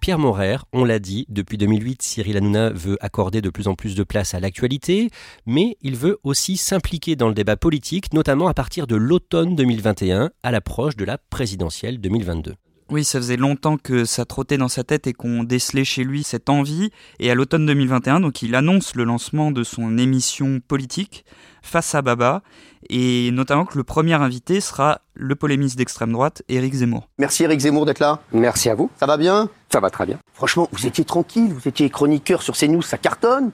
Pierre 0.00 0.18
Morer, 0.18 0.56
on 0.72 0.84
l'a 0.84 0.98
dit, 0.98 1.26
depuis 1.28 1.56
2008, 1.56 2.02
Cyril 2.02 2.36
Hanouna 2.36 2.70
veut 2.70 2.98
accorder 3.00 3.40
de 3.42 3.48
plus 3.48 3.68
en 3.68 3.76
plus 3.76 3.94
de 3.94 4.02
place 4.02 4.34
à 4.34 4.40
l'actualité, 4.40 5.10
mais 5.46 5.76
il 5.82 5.94
veut 5.94 6.18
aussi 6.24 6.56
s'impliquer 6.56 7.14
dans 7.14 7.28
le 7.28 7.34
débat 7.34 7.56
politique, 7.56 8.12
notamment 8.12 8.48
à 8.48 8.54
partir 8.54 8.88
de 8.88 8.96
l'automne 8.96 9.54
2021, 9.54 10.30
à 10.42 10.50
l'approche 10.50 10.96
de 10.96 11.04
la 11.04 11.16
présidentielle 11.16 12.00
2022. 12.00 12.54
Oui, 12.90 13.04
ça 13.04 13.18
faisait 13.20 13.36
longtemps 13.36 13.76
que 13.76 14.04
ça 14.04 14.24
trottait 14.24 14.58
dans 14.58 14.68
sa 14.68 14.82
tête 14.82 15.06
et 15.06 15.12
qu'on 15.12 15.44
décelait 15.44 15.84
chez 15.84 16.02
lui 16.02 16.24
cette 16.24 16.48
envie. 16.48 16.90
Et 17.20 17.30
à 17.30 17.36
l'automne 17.36 17.64
2021, 17.64 18.18
donc 18.18 18.42
il 18.42 18.56
annonce 18.56 18.96
le 18.96 19.04
lancement 19.04 19.52
de 19.52 19.62
son 19.62 19.96
émission 19.96 20.58
politique 20.66 21.24
face 21.62 21.94
à 21.94 22.02
Baba, 22.02 22.42
et 22.88 23.30
notamment 23.30 23.64
que 23.64 23.78
le 23.78 23.84
premier 23.84 24.14
invité 24.14 24.60
sera 24.60 25.02
le 25.14 25.36
polémiste 25.36 25.76
d'extrême 25.76 26.10
droite, 26.10 26.42
Éric 26.48 26.74
Zemmour. 26.74 27.08
Merci 27.18 27.44
Eric 27.44 27.60
Zemmour 27.60 27.86
d'être 27.86 28.00
là. 28.00 28.18
Merci 28.32 28.70
à 28.70 28.74
vous, 28.74 28.90
Ça 28.98 29.06
va 29.06 29.16
bien? 29.16 29.48
Ça 29.72 29.78
va 29.78 29.90
très 29.90 30.06
bien. 30.06 30.18
Franchement, 30.32 30.68
vous 30.72 30.86
étiez 30.86 31.04
tranquille, 31.04 31.52
vous 31.52 31.68
étiez 31.68 31.88
chroniqueur 31.90 32.42
sur 32.42 32.56
CNews, 32.56 32.82
ça 32.82 32.98
cartonne. 32.98 33.52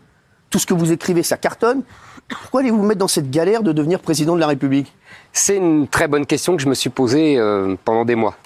Tout 0.49 0.59
ce 0.59 0.67
que 0.67 0.75
vous 0.75 0.93
écrivez, 0.93 1.23
ça 1.23 1.37
cartonne. 1.37 1.83
Pourquoi 2.29 2.61
allez-vous 2.61 2.79
vous 2.79 2.87
mettre 2.87 3.01
dans 3.01 3.09
cette 3.09 3.31
galère 3.31 3.63
de 3.63 3.73
devenir 3.73 4.01
président 4.01 4.35
de 4.35 4.41
la 4.41 4.47
République? 4.47 4.95
C'est 5.33 5.57
une 5.57 5.89
très 5.89 6.09
bonne 6.09 6.25
question 6.25 6.57
que 6.57 6.63
je 6.63 6.69
me 6.69 6.75
suis 6.75 6.91
posée 6.91 7.37
euh, 7.39 7.75
pendant 7.85 8.05
des 8.05 8.15
mois. 8.15 8.37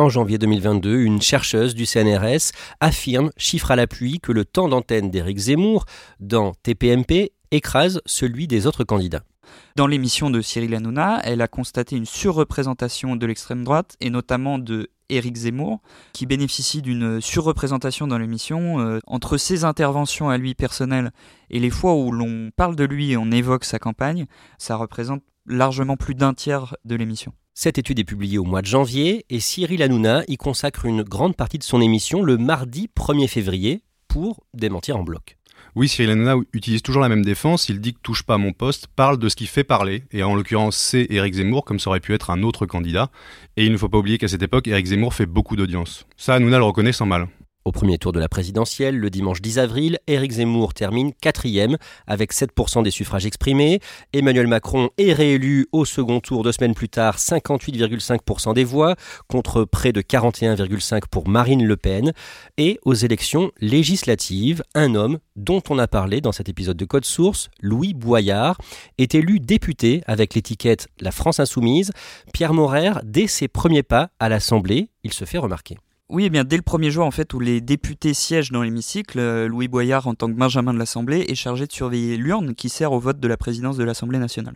En 0.00 0.08
janvier 0.08 0.38
2022, 0.38 1.00
une 1.00 1.20
chercheuse 1.20 1.74
du 1.74 1.84
CNRS 1.84 2.52
affirme, 2.78 3.32
chiffre 3.36 3.72
à 3.72 3.74
l'appui, 3.74 4.20
que 4.20 4.30
le 4.30 4.44
temps 4.44 4.68
d'antenne 4.68 5.10
d'Éric 5.10 5.38
Zemmour 5.38 5.86
dans 6.20 6.54
TPMP 6.62 7.32
écrase 7.50 8.00
celui 8.06 8.46
des 8.46 8.68
autres 8.68 8.84
candidats. 8.84 9.24
Dans 9.74 9.88
l'émission 9.88 10.30
de 10.30 10.40
Cyril 10.40 10.72
Hanouna, 10.76 11.20
elle 11.24 11.42
a 11.42 11.48
constaté 11.48 11.96
une 11.96 12.06
surreprésentation 12.06 13.16
de 13.16 13.26
l'extrême 13.26 13.64
droite 13.64 13.96
et 14.00 14.08
notamment 14.08 14.60
de 14.60 14.88
Éric 15.08 15.34
Zemmour, 15.34 15.80
qui 16.12 16.26
bénéficie 16.26 16.80
d'une 16.80 17.20
surreprésentation 17.20 18.06
dans 18.06 18.18
l'émission. 18.18 18.78
Euh, 18.78 19.00
entre 19.08 19.36
ses 19.36 19.64
interventions 19.64 20.30
à 20.30 20.38
lui 20.38 20.54
personnelles 20.54 21.10
et 21.50 21.58
les 21.58 21.70
fois 21.70 21.96
où 21.96 22.12
l'on 22.12 22.52
parle 22.54 22.76
de 22.76 22.84
lui 22.84 23.10
et 23.10 23.16
on 23.16 23.32
évoque 23.32 23.64
sa 23.64 23.80
campagne, 23.80 24.26
ça 24.58 24.76
représente 24.76 25.24
largement 25.44 25.96
plus 25.96 26.14
d'un 26.14 26.34
tiers 26.34 26.76
de 26.84 26.94
l'émission. 26.94 27.32
Cette 27.60 27.76
étude 27.76 27.98
est 27.98 28.04
publiée 28.04 28.38
au 28.38 28.44
mois 28.44 28.62
de 28.62 28.68
janvier 28.68 29.26
et 29.30 29.40
Cyril 29.40 29.82
Hanouna 29.82 30.22
y 30.28 30.36
consacre 30.36 30.84
une 30.84 31.02
grande 31.02 31.34
partie 31.34 31.58
de 31.58 31.64
son 31.64 31.80
émission 31.80 32.22
le 32.22 32.36
mardi 32.36 32.88
1er 32.96 33.26
février 33.26 33.82
pour 34.06 34.44
démentir 34.54 34.96
en 34.96 35.02
bloc. 35.02 35.38
Oui, 35.74 35.88
Cyril 35.88 36.12
Hanouna 36.12 36.36
utilise 36.52 36.82
toujours 36.82 37.02
la 37.02 37.08
même 37.08 37.24
défense. 37.24 37.68
Il 37.68 37.80
dit 37.80 37.94
que 37.94 37.98
touche 38.00 38.22
pas 38.22 38.34
à 38.34 38.38
mon 38.38 38.52
poste, 38.52 38.86
parle 38.86 39.18
de 39.18 39.28
ce 39.28 39.34
qui 39.34 39.48
fait 39.48 39.64
parler. 39.64 40.04
Et 40.12 40.22
en 40.22 40.36
l'occurrence, 40.36 40.76
c'est 40.76 41.08
Éric 41.10 41.34
Zemmour, 41.34 41.64
comme 41.64 41.80
ça 41.80 41.90
aurait 41.90 41.98
pu 41.98 42.14
être 42.14 42.30
un 42.30 42.44
autre 42.44 42.64
candidat. 42.64 43.10
Et 43.56 43.66
il 43.66 43.72
ne 43.72 43.76
faut 43.76 43.88
pas 43.88 43.98
oublier 43.98 44.18
qu'à 44.18 44.28
cette 44.28 44.44
époque, 44.44 44.68
Éric 44.68 44.86
Zemmour 44.86 45.12
fait 45.12 45.26
beaucoup 45.26 45.56
d'audience. 45.56 46.06
Ça, 46.16 46.36
Hanouna 46.36 46.58
le 46.58 46.64
reconnaît 46.64 46.92
sans 46.92 47.06
mal. 47.06 47.26
Au 47.68 47.70
premier 47.70 47.98
tour 47.98 48.12
de 48.12 48.18
la 48.18 48.30
présidentielle, 48.30 48.96
le 48.96 49.10
dimanche 49.10 49.42
10 49.42 49.58
avril, 49.58 49.98
Éric 50.06 50.32
Zemmour 50.32 50.72
termine 50.72 51.12
quatrième 51.12 51.76
avec 52.06 52.32
7% 52.32 52.82
des 52.82 52.90
suffrages 52.90 53.26
exprimés. 53.26 53.80
Emmanuel 54.14 54.46
Macron 54.46 54.88
est 54.96 55.12
réélu 55.12 55.66
au 55.72 55.84
second 55.84 56.20
tour 56.20 56.44
deux 56.44 56.52
semaines 56.52 56.72
plus 56.72 56.88
tard, 56.88 57.18
58,5% 57.18 58.54
des 58.54 58.64
voix, 58.64 58.96
contre 59.26 59.64
près 59.64 59.92
de 59.92 60.00
41,5% 60.00 61.00
pour 61.10 61.28
Marine 61.28 61.62
Le 61.62 61.76
Pen. 61.76 62.14
Et 62.56 62.80
aux 62.86 62.94
élections 62.94 63.52
législatives, 63.60 64.62
un 64.74 64.94
homme 64.94 65.18
dont 65.36 65.62
on 65.68 65.78
a 65.78 65.86
parlé 65.86 66.22
dans 66.22 66.32
cet 66.32 66.48
épisode 66.48 66.78
de 66.78 66.86
Code 66.86 67.04
Source, 67.04 67.50
Louis 67.60 67.92
Boyard, 67.92 68.56
est 68.96 69.14
élu 69.14 69.40
député 69.40 70.02
avec 70.06 70.32
l'étiquette 70.32 70.88
La 71.00 71.10
France 71.10 71.38
Insoumise. 71.38 71.92
Pierre 72.32 72.54
Morer, 72.54 72.92
dès 73.04 73.26
ses 73.26 73.46
premiers 73.46 73.82
pas 73.82 74.08
à 74.20 74.30
l'Assemblée, 74.30 74.88
il 75.04 75.12
se 75.12 75.26
fait 75.26 75.36
remarquer. 75.36 75.76
Oui, 76.10 76.24
eh 76.24 76.30
bien 76.30 76.44
dès 76.44 76.56
le 76.56 76.62
premier 76.62 76.90
jour 76.90 77.04
en 77.04 77.10
fait 77.10 77.34
où 77.34 77.38
les 77.38 77.60
députés 77.60 78.14
siègent 78.14 78.50
dans 78.50 78.62
l'hémicycle, 78.62 79.18
euh, 79.18 79.46
Louis 79.46 79.68
Boyard 79.68 80.06
en 80.06 80.14
tant 80.14 80.28
que 80.28 80.38
Benjamin 80.38 80.72
de 80.72 80.78
l'Assemblée 80.78 81.26
est 81.28 81.34
chargé 81.34 81.66
de 81.66 81.72
surveiller 81.72 82.16
l'urne 82.16 82.54
qui 82.54 82.70
sert 82.70 82.92
au 82.92 82.98
vote 82.98 83.20
de 83.20 83.28
la 83.28 83.36
présidence 83.36 83.76
de 83.76 83.84
l'Assemblée 83.84 84.18
nationale. 84.18 84.54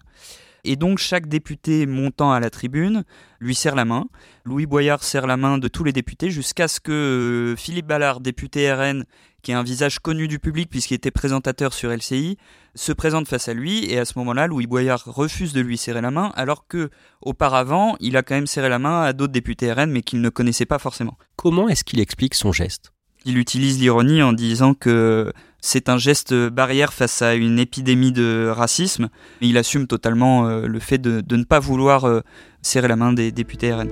Et 0.64 0.76
donc 0.76 0.96
chaque 0.96 1.26
député 1.26 1.84
montant 1.84 2.32
à 2.32 2.40
la 2.40 2.48
tribune 2.48 3.04
lui 3.38 3.54
serre 3.54 3.74
la 3.74 3.84
main. 3.84 4.06
Louis 4.44 4.64
Boyard 4.64 5.04
serre 5.04 5.26
la 5.26 5.36
main 5.36 5.58
de 5.58 5.68
tous 5.68 5.84
les 5.84 5.92
députés 5.92 6.30
jusqu'à 6.30 6.68
ce 6.68 6.80
que 6.80 6.92
euh, 6.92 7.56
Philippe 7.56 7.86
Ballard, 7.86 8.20
député 8.20 8.72
RN, 8.72 9.04
qui 9.42 9.50
est 9.50 9.54
un 9.54 9.62
visage 9.62 9.98
connu 9.98 10.28
du 10.28 10.38
public 10.38 10.70
puisqu'il 10.70 10.94
était 10.94 11.10
présentateur 11.10 11.72
sur 11.72 11.90
LCI, 11.90 12.38
se 12.74 12.92
présente 12.92 13.28
face 13.28 13.48
à 13.48 13.54
lui 13.54 13.84
et 13.90 13.98
à 13.98 14.04
ce 14.04 14.18
moment-là, 14.18 14.46
Louis 14.46 14.66
Boyard 14.66 15.02
refuse 15.06 15.52
de 15.52 15.60
lui 15.60 15.76
serrer 15.76 16.00
la 16.00 16.10
main 16.10 16.32
alors 16.34 16.66
que 16.66 16.90
auparavant, 17.20 17.96
il 18.00 18.16
a 18.16 18.22
quand 18.22 18.34
même 18.34 18.46
serré 18.46 18.68
la 18.68 18.78
main 18.78 19.02
à 19.02 19.12
d'autres 19.12 19.32
députés 19.32 19.72
RN 19.72 19.90
mais 19.90 20.02
qu'il 20.02 20.20
ne 20.20 20.28
connaissait 20.28 20.66
pas 20.66 20.78
forcément. 20.78 21.18
Comment 21.36 21.68
est-ce 21.68 21.84
qu'il 21.84 22.00
explique 22.00 22.34
son 22.34 22.52
geste? 22.52 22.92
Il 23.24 23.38
utilise 23.38 23.78
l'ironie 23.78 24.22
en 24.22 24.32
disant 24.32 24.74
que 24.74 25.32
c'est 25.60 25.88
un 25.88 25.96
geste 25.96 26.34
barrière 26.34 26.92
face 26.92 27.22
à 27.22 27.34
une 27.34 27.58
épidémie 27.58 28.10
de 28.10 28.48
racisme. 28.52 29.10
Il 29.40 29.56
assume 29.58 29.86
totalement 29.86 30.48
euh, 30.48 30.66
le 30.66 30.80
fait 30.80 30.98
de, 30.98 31.22
ne 31.36 31.44
pas 31.44 31.60
vouloir 31.60 32.04
euh, 32.04 32.20
serrer 32.62 32.88
la 32.88 32.96
main 32.96 33.12
des 33.12 33.30
députés 33.30 33.72
RN. 33.72 33.88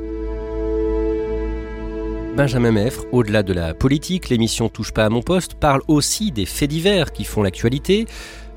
Benjamin 2.41 2.73
Meffre, 2.73 3.05
au-delà 3.13 3.43
de 3.43 3.53
la 3.53 3.75
politique, 3.75 4.31
l'émission 4.31 4.71
Touche 4.71 4.93
pas 4.93 5.05
à 5.05 5.11
mon 5.11 5.21
poste 5.21 5.57
parle 5.57 5.83
aussi 5.89 6.33
des 6.33 6.47
faits 6.47 6.71
divers 6.71 7.13
qui 7.13 7.25
font 7.25 7.43
l'actualité. 7.43 8.07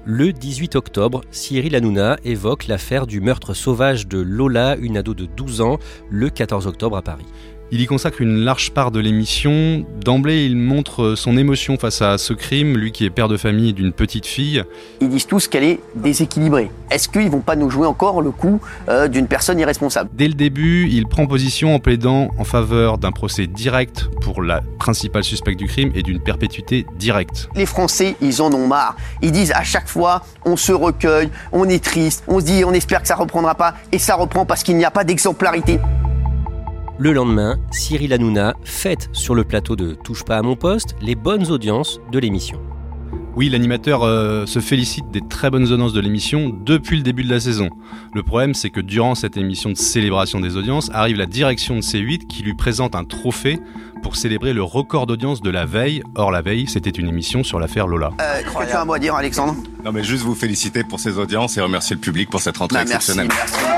Le 0.06 0.32
18 0.32 0.78
octobre, 0.78 1.20
Cyril 1.32 1.76
Hanouna 1.76 2.16
évoque 2.24 2.68
l'affaire 2.68 3.06
du 3.08 3.20
meurtre 3.20 3.54
sauvage 3.54 4.08
de 4.08 4.20
Lola, 4.20 4.78
une 4.78 4.96
ado 4.96 5.14
de 5.14 5.26
12 5.26 5.60
ans, 5.60 5.80
le 6.10 6.30
14 6.30 6.66
octobre 6.66 6.96
à 6.96 7.02
Paris. 7.02 7.26
Il 7.72 7.82
y 7.82 7.88
consacre 7.88 8.22
une 8.22 8.44
large 8.44 8.72
part 8.72 8.92
de 8.92 9.00
l'émission. 9.00 9.84
D'emblée, 10.04 10.46
il 10.46 10.56
montre 10.56 11.16
son 11.16 11.38
émotion 11.38 11.78
face 11.78 12.04
à 12.04 12.20
ce 12.20 12.34
crime, 12.34 12.78
lui 12.78 12.92
qui 12.92 13.04
est 13.04 13.10
père 13.10 13.28
de 13.28 13.38
famille 13.38 13.74
d'une 13.74 13.94
petite 13.94 14.28
fille. 14.28 14.64
Ils 15.02 15.10
disent 15.10 15.26
tous 15.26 15.48
qu'elle 15.48 15.64
est 15.64 15.80
déséquilibrée. 15.96 16.70
Est-ce 16.92 17.10
qu'ils 17.10 17.32
vont 17.32 17.40
pas 17.40 17.56
nous 17.56 17.72
jouer 17.72 17.88
encore 17.88 18.22
le 18.22 18.30
coup 18.30 18.62
euh, 18.90 19.08
d'une 19.08 19.28
personne 19.28 19.58
irresponsable? 19.60 20.12
Dès 20.14 20.28
le 20.28 20.36
début, 20.36 20.88
il 20.92 21.08
prend 21.08 21.26
position 21.26 21.74
en 21.74 21.80
plaidant 21.80 22.30
en 22.38 22.44
faveur 22.44 23.00
d'un 23.00 23.12
procès 23.12 23.48
direct 23.48 24.08
pour 24.22 24.44
la 24.44 24.62
principale 24.78 25.24
suspecte 25.24 25.58
du 25.58 25.66
crime 25.66 25.92
et 25.96 26.04
d'une 26.04 26.20
perpétuité 26.20 26.86
directe. 27.00 27.50
Les 27.56 27.66
Français, 27.66 28.16
ils 28.22 28.42
en 28.42 28.54
ont 28.54 28.68
marre. 28.68 28.96
Ils 29.24 29.32
disent 29.32 29.52
à 29.52 29.64
chaque 29.64 29.88
fois, 29.88 30.24
on 30.46 30.58
se 30.58 30.74
recueille, 30.74 31.30
on 31.52 31.68
est 31.68 31.84
triste, 31.84 32.24
on 32.28 32.40
se 32.40 32.46
dit, 32.46 32.64
on 32.66 32.74
espère 32.74 33.02
que 33.02 33.08
ça 33.08 33.16
reprendra 33.16 33.56
pas, 33.56 33.74
et 33.92 33.98
ça 33.98 34.16
reprend 34.16 34.46
parce 34.46 34.62
qu'il 34.62 34.78
n'y 34.78 34.86
a 34.86 34.92
pas 34.92 35.04
d'exemplarité. 35.04 35.80
Le 37.04 37.12
lendemain, 37.12 37.58
Cyril 37.70 38.14
Hanouna 38.14 38.54
fête 38.64 39.10
sur 39.12 39.36
le 39.36 39.44
plateau 39.44 39.76
de 39.76 39.94
Touche 39.94 40.24
pas 40.24 40.38
à 40.38 40.42
mon 40.42 40.56
poste 40.56 40.96
les 41.02 41.16
bonnes 41.16 41.52
audiences 41.52 42.00
de 42.14 42.18
l'émission. 42.18 42.62
Oui, 43.36 43.50
l'animateur 43.50 44.04
euh, 44.04 44.46
se 44.46 44.60
félicite 44.60 45.12
des 45.12 45.20
très 45.20 45.50
bonnes 45.50 45.70
audiences 45.70 45.92
de 45.92 46.00
l'émission 46.00 46.50
depuis 46.66 46.96
le 46.96 47.04
début 47.04 47.26
de 47.26 47.30
la 47.30 47.42
saison. 47.42 47.70
Le 48.14 48.24
problème, 48.24 48.54
c'est 48.54 48.70
que 48.70 48.80
durant 48.80 49.16
cette 49.16 49.36
émission 49.36 49.70
de 49.72 49.76
célébration 49.76 50.40
des 50.40 50.56
audiences, 50.56 50.90
arrive 50.94 51.18
la 51.18 51.26
direction 51.26 51.76
de 51.76 51.82
C8 51.82 52.26
qui 52.28 52.42
lui 52.42 52.54
présente 52.54 52.96
un 52.96 53.04
trophée 53.04 53.60
pour 54.02 54.16
célébrer 54.16 54.54
le 54.54 54.64
record 54.64 55.06
d'audience 55.06 55.42
de 55.42 55.50
la 55.50 55.66
veille. 55.66 56.04
Or, 56.16 56.32
la 56.32 56.42
veille, 56.42 56.68
c'était 56.68 56.90
une 56.90 57.10
émission 57.10 57.44
sur 57.44 57.60
l'affaire 57.60 57.86
Lola. 57.86 58.12
Euh, 58.22 58.42
tu 58.66 58.72
as 58.72 58.82
un 58.82 58.86
mot 58.86 58.94
à 58.94 59.00
dire, 59.00 59.14
Alexandre? 59.16 59.58
Non, 59.84 59.92
mais 59.92 60.06
juste 60.06 60.24
vous 60.24 60.36
féliciter 60.36 60.86
pour 60.86 61.02
ces 61.02 61.18
audiences 61.18 61.58
et 61.58 61.62
remercier 61.62 61.98
le 61.98 62.02
public 62.02 62.30
pour 62.30 62.40
cette 62.40 62.56
rentrée 62.56 62.78
Bah, 62.78 62.84
exceptionnelle. 62.84 63.28
Merci, 63.28 63.56
merci. 63.62 63.73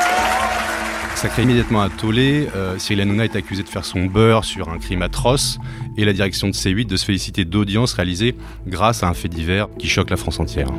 Crée 1.29 1.44
immédiatement 1.44 1.82
un 1.82 1.89
tollé. 1.89 2.48
Euh, 2.55 2.77
Cyril 2.77 3.01
Hanouna 3.01 3.25
est 3.25 3.36
accusé 3.36 3.63
de 3.63 3.67
faire 3.67 3.84
son 3.84 4.05
beurre 4.05 4.46
sur 4.46 4.70
un 4.70 4.77
crime 4.77 5.01
atroce 5.01 5.58
et 5.98 6.05
la 6.05 6.13
direction 6.13 6.48
de 6.48 6.53
C8 6.53 6.86
de 6.86 6.96
se 6.96 7.03
féliciter 7.03 7.46
d'audiences 7.46 7.94
réalisées 7.94 8.36
grâce 8.67 9.03
à 9.03 9.10
un 9.10 9.13
fait 9.13 9.27
divers 9.27 9.67
qui 9.77 9.88
choque 9.88 10.12
la 10.12 10.17
France 10.17 10.39
entière. 10.39 10.72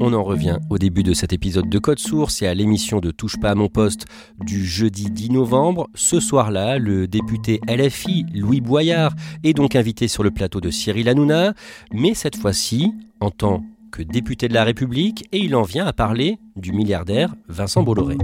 On 0.00 0.12
en 0.14 0.24
revient 0.24 0.58
au 0.70 0.78
début 0.78 1.02
de 1.02 1.12
cet 1.12 1.32
épisode 1.32 1.68
de 1.68 1.78
Code 1.78 1.98
Source 1.98 2.40
et 2.42 2.46
à 2.46 2.54
l'émission 2.54 2.98
de 3.00 3.10
Touche 3.10 3.38
pas 3.38 3.50
à 3.50 3.54
mon 3.54 3.68
poste 3.68 4.06
du 4.40 4.64
jeudi 4.64 5.10
10 5.10 5.30
novembre. 5.30 5.86
Ce 5.94 6.18
soir-là, 6.18 6.78
le 6.78 7.06
député 7.06 7.60
LFI, 7.68 8.24
Louis 8.34 8.62
Boyard, 8.62 9.12
est 9.44 9.52
donc 9.52 9.76
invité 9.76 10.08
sur 10.08 10.24
le 10.24 10.30
plateau 10.30 10.60
de 10.60 10.70
Cyril 10.70 11.08
Hanouna, 11.08 11.52
mais 11.92 12.14
cette 12.14 12.36
fois-ci 12.36 12.94
en 13.20 13.30
tant 13.30 13.62
que 13.90 14.02
député 14.02 14.48
de 14.48 14.54
la 14.54 14.64
République 14.64 15.28
et 15.32 15.38
il 15.38 15.54
en 15.56 15.62
vient 15.62 15.86
à 15.86 15.92
parler 15.92 16.38
du 16.56 16.72
milliardaire 16.72 17.34
Vincent 17.48 17.82
Bolloré. 17.82 18.16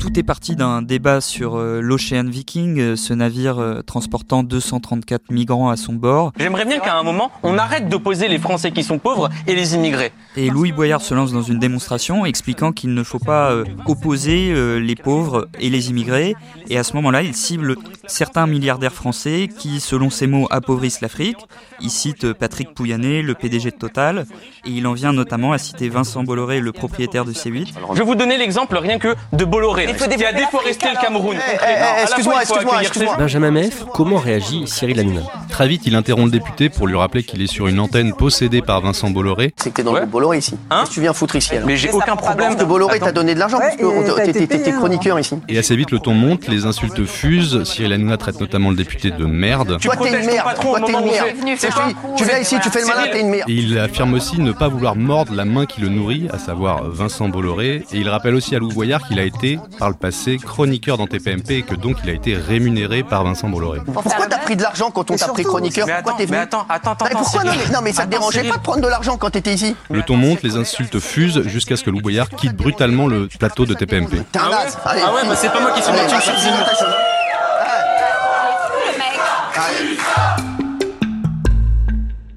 Tout 0.00 0.18
est 0.18 0.22
parti 0.22 0.56
d'un 0.56 0.80
débat 0.80 1.20
sur 1.20 1.56
euh, 1.56 1.82
l'Ocean 1.82 2.24
Viking, 2.24 2.80
euh, 2.80 2.96
ce 2.96 3.12
navire 3.12 3.58
euh, 3.58 3.82
transportant 3.82 4.42
234 4.42 5.30
migrants 5.30 5.68
à 5.68 5.76
son 5.76 5.92
bord. 5.92 6.32
J'aimerais 6.38 6.64
bien 6.64 6.78
qu'à 6.80 6.96
un 6.96 7.02
moment, 7.02 7.30
on 7.42 7.58
arrête 7.58 7.90
d'opposer 7.90 8.26
les 8.26 8.38
Français 8.38 8.70
qui 8.70 8.82
sont 8.82 8.98
pauvres 8.98 9.28
et 9.46 9.54
les 9.54 9.74
immigrés. 9.74 10.10
Et 10.38 10.48
Louis 10.48 10.72
Boyard 10.72 11.02
se 11.02 11.12
lance 11.12 11.32
dans 11.32 11.42
une 11.42 11.58
démonstration 11.58 12.24
expliquant 12.24 12.72
qu'il 12.72 12.94
ne 12.94 13.02
faut 13.02 13.18
pas 13.18 13.54
opposer 13.84 14.54
les 14.80 14.94
pauvres 14.94 15.48
et 15.58 15.68
les 15.68 15.90
immigrés. 15.90 16.34
Et 16.68 16.78
à 16.78 16.84
ce 16.84 16.94
moment-là, 16.94 17.22
il 17.22 17.34
cible 17.34 17.74
certains 18.06 18.46
milliardaires 18.46 18.92
français 18.92 19.48
qui, 19.58 19.80
selon 19.80 20.08
ses 20.08 20.28
mots, 20.28 20.46
appauvrissent 20.50 21.00
l'Afrique. 21.00 21.36
Il 21.80 21.90
cite 21.90 22.32
Patrick 22.32 22.74
Pouyanné, 22.74 23.22
le 23.22 23.34
PDG 23.34 23.72
de 23.72 23.76
Total. 23.76 24.24
Et 24.64 24.70
il 24.70 24.86
en 24.86 24.92
vient 24.92 25.12
notamment 25.12 25.52
à 25.52 25.58
citer 25.58 25.88
Vincent 25.88 26.22
Bolloré, 26.22 26.60
le 26.60 26.72
propriétaire 26.72 27.24
de 27.24 27.32
C8. 27.32 27.72
Je 27.92 27.98
vais 27.98 28.04
vous 28.04 28.14
donner 28.14 28.38
l'exemple 28.38 28.76
rien 28.76 28.98
que 28.98 29.14
de 29.32 29.44
Bolloré, 29.44 29.89
qui 29.94 30.24
a 30.24 30.32
déforesté 30.32 30.88
le 30.94 31.00
Cameroun. 31.00 31.36
Eh, 31.36 31.56
eh, 31.56 31.66
eh, 31.68 32.02
excuse-moi, 32.02 32.42
excuse-moi, 32.42 32.80
excuse-moi. 32.80 33.16
Benjamin 33.16 33.50
Meffre, 33.50 33.86
comment 33.92 34.18
réagit 34.18 34.66
Cyril 34.66 35.00
Hanouna 35.00 35.22
Très 35.48 35.68
vite, 35.68 35.82
il 35.86 35.94
interrompt 35.94 36.32
le 36.32 36.38
député 36.38 36.68
pour 36.68 36.86
lui 36.86 36.96
rappeler 36.96 37.22
qu'il 37.22 37.42
est 37.42 37.46
sur 37.46 37.66
une 37.66 37.80
antenne 37.80 38.12
possédée 38.12 38.62
par 38.62 38.80
Vincent 38.80 39.10
Bolloré. 39.10 39.52
C'est 39.56 39.70
que 39.70 39.76
t'es 39.76 39.82
dans 39.82 39.92
le 39.92 40.00
groupe 40.00 40.10
Bolloré 40.10 40.38
ici. 40.38 40.56
Hein 40.70 40.84
tu 40.90 41.00
viens 41.00 41.12
foutre 41.12 41.36
ici 41.36 41.54
alors 41.54 41.66
Mais 41.66 41.76
j'ai 41.76 41.90
aucun 41.90 42.16
problème. 42.16 42.50
Parce 42.50 42.60
que 42.60 42.64
Bolloré 42.64 43.00
t'a 43.00 43.12
donné 43.12 43.34
de 43.34 43.38
l'argent, 43.38 43.58
parce 43.58 43.76
que 43.76 44.46
t'es 44.46 44.72
chroniqueur 44.72 45.18
ici. 45.18 45.36
Et 45.48 45.58
assez 45.58 45.76
vite, 45.76 45.90
le 45.90 45.98
ton 45.98 46.14
monte, 46.14 46.48
les 46.48 46.66
insultes 46.66 47.04
fusent. 47.04 47.64
Cyril 47.64 47.92
Hanouna 47.92 48.16
traite 48.16 48.40
notamment 48.40 48.70
le 48.70 48.76
député 48.76 49.10
de 49.10 49.24
merde. 49.24 49.78
Toi, 49.80 49.94
t'es 49.94 49.96
protèges 49.96 50.14
une 50.14 50.20
ton 50.20 50.32
merde. 50.32 50.46
patron 50.46 50.74
au 50.74 50.78
moment 50.78 50.98
où 50.98 52.16
Tu 52.16 52.24
viens 52.24 52.38
ici, 52.38 52.56
tu 52.62 52.70
fais 52.70 52.80
le 52.80 52.86
malin, 52.86 53.08
t'es 53.12 53.20
une 53.20 53.30
merde. 53.30 53.48
Il 53.48 53.78
affirme 53.78 54.14
aussi 54.14 54.40
ne 54.40 54.52
pas 54.52 54.68
vouloir 54.68 54.96
mordre 54.96 55.34
la 55.34 55.44
main 55.44 55.66
qui 55.66 55.80
le 55.80 55.88
nourrit, 55.88 56.28
à 56.32 56.38
savoir 56.38 56.84
Vincent 56.90 57.28
Bolloré. 57.28 57.84
Et 57.92 57.98
il 57.98 58.08
rappelle 58.08 58.34
aussi 58.34 58.54
à 58.54 58.58
Lou 58.58 58.68
Boyard 58.68 59.06
qu'il 59.06 59.18
a 59.18 59.24
été, 59.24 59.58
par 59.80 59.88
le 59.88 59.94
passé, 59.94 60.36
chroniqueur 60.36 60.98
dans 60.98 61.06
TPMP 61.06 61.52
et 61.52 61.62
que 61.62 61.74
donc 61.74 61.96
il 62.04 62.10
a 62.10 62.12
été 62.12 62.36
rémunéré 62.36 63.02
par 63.02 63.24
Vincent 63.24 63.48
Bolloré. 63.48 63.80
Pourquoi 63.90 64.26
t'as 64.26 64.38
pris 64.38 64.54
de 64.54 64.62
l'argent 64.62 64.90
quand 64.90 65.10
on 65.10 65.16
t'a 65.16 65.28
pris 65.28 65.42
chroniqueur 65.42 65.86
Mais 65.86 65.94
Pourquoi 65.94 66.12
t'es 66.18 66.26
venu 66.26 66.36
mais 66.36 66.42
attends, 66.42 66.66
attends, 66.68 66.92
attends, 66.92 67.06
Mais 67.06 67.14
pourquoi 67.14 67.44
non 67.44 67.52
mais, 67.56 67.72
non 67.72 67.80
mais 67.82 67.92
ça 67.94 68.04
te 68.04 68.10
dérangeait 68.10 68.44
pas 68.44 68.58
de 68.58 68.62
prendre 68.62 68.82
de 68.82 68.88
l'argent 68.88 69.16
quand 69.16 69.30
t'étais 69.30 69.54
ici 69.54 69.74
Le 69.90 70.02
ton 70.02 70.18
monte, 70.18 70.42
les 70.42 70.56
insultes 70.56 71.00
fusent 71.00 71.48
jusqu'à 71.48 71.76
ce 71.76 71.84
que 71.84 71.90
Lou 71.90 72.02
Boyard 72.02 72.28
quitte 72.28 72.54
brutalement 72.54 73.06
le 73.06 73.26
plateau 73.38 73.64
de 73.64 73.72
TPMP. 73.72 74.18
T'es 74.30 74.38
un 74.38 74.50
naze. 74.50 74.76
Allez, 74.84 75.00
Ah 75.02 75.14
ouais, 75.14 75.22
bah 75.26 75.34
c'est 75.34 75.50
pas 75.50 75.60
moi 75.62 75.72
qui 75.72 75.82
suis. 75.82 75.90
Allez. 75.90 76.00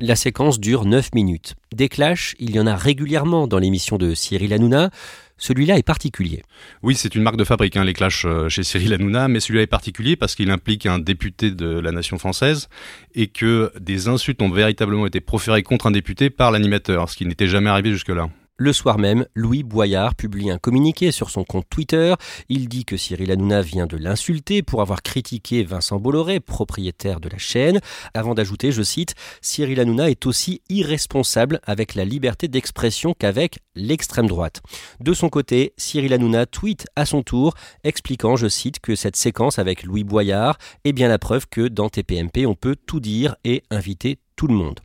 La 0.06 0.18
séquence 0.18 0.60
dure 0.60 0.84
9 0.84 1.16
minutes. 1.16 1.56
Des 1.74 1.88
clashs, 1.88 2.36
il 2.38 2.54
y 2.54 2.60
en 2.60 2.68
a 2.68 2.76
régulièrement 2.76 3.48
dans 3.48 3.58
l'émission 3.58 3.98
de 3.98 4.14
Cyril 4.14 4.52
Hanouna. 4.52 4.90
Celui-là 5.38 5.78
est 5.78 5.84
particulier. 5.84 6.44
Oui, 6.84 6.96
c'est 6.96 7.16
une 7.16 7.24
marque 7.24 7.38
de 7.38 7.44
fabrique, 7.44 7.76
hein, 7.76 7.84
les 7.84 7.94
clashs 7.94 8.26
euh, 8.26 8.50
chez 8.50 8.64
Cyril 8.64 8.94
Hanouna, 8.94 9.28
mais 9.28 9.40
celui-là 9.40 9.64
est 9.64 9.68
particulier 9.68 10.16
parce 10.16 10.36
qu'il 10.36 10.52
implique 10.52 10.86
un 10.86 11.00
député 11.00 11.52
de 11.52 11.80
la 11.80 11.92
nation 11.92 12.18
française 12.18 12.70
et 13.16 13.28
que 13.28 13.72
des 13.80 14.08
insultes 14.08 14.42
ont 14.42 14.50
véritablement 14.50 15.06
été 15.06 15.22
proférées 15.22 15.64
contre 15.64 15.88
un 15.88 15.92
député 15.92 16.30
par 16.30 16.52
l'animateur, 16.52 17.10
ce 17.10 17.18
qui 17.18 17.26
n'était 17.26 17.48
jamais 17.48 17.70
arrivé 17.70 17.92
jusque-là. 17.92 18.30
Le 18.58 18.72
soir 18.72 19.00
même, 19.00 19.26
Louis 19.34 19.64
Boyard 19.64 20.14
publie 20.14 20.52
un 20.52 20.60
communiqué 20.60 21.12
sur 21.12 21.32
son 21.32 21.44
compte 21.44 21.66
Twitter. 21.72 22.14
Il 22.50 22.70
dit 22.70 22.86
que 22.86 22.98
Cyril 22.98 23.32
Hanouna 23.32 23.64
vient 23.64 23.88
de 23.88 23.98
l'insulter 23.98 24.62
pour 24.62 24.82
avoir 24.82 25.02
critiqué 25.02 25.64
Vincent 25.64 26.00
Bolloré, 26.00 26.40
propriétaire 26.40 27.20
de 27.20 27.30
la 27.30 27.40
chaîne, 27.40 27.80
avant 28.14 28.36
d'ajouter, 28.36 28.72
je 28.72 28.84
cite, 28.84 29.16
Cyril 29.42 29.80
Hanouna 29.80 30.12
est 30.12 30.28
aussi 30.28 30.62
irresponsable 30.70 31.62
avec 31.64 31.96
la 31.96 32.06
liberté 32.06 32.48
d'expression 32.48 33.16
qu'avec 33.18 33.58
l'extrême 33.74 34.28
droite. 34.28 34.62
De 35.00 35.16
son 35.16 35.30
côté, 35.30 35.74
Cyril 35.78 36.14
Hanouna 36.14 36.46
tweet 36.46 36.86
à 36.96 37.08
son 37.08 37.24
tour, 37.24 37.56
expliquant, 37.84 38.36
je 38.36 38.48
cite, 38.48 38.80
que 38.80 38.96
cette 38.96 39.16
séquence 39.16 39.58
avec 39.58 39.82
Louis 39.82 40.04
Boyard 40.04 40.60
est 40.84 40.94
bien 40.94 41.08
la 41.08 41.18
preuve 41.18 41.48
que 41.50 41.68
dans 41.68 41.90
TPMP 41.90 42.46
on 42.46 42.54
peut 42.54 42.76
tout 42.76 43.00
dire 43.00 43.36
et 43.44 43.64
inviter 43.72 44.20
le 44.48 44.56
monde. 44.56 44.80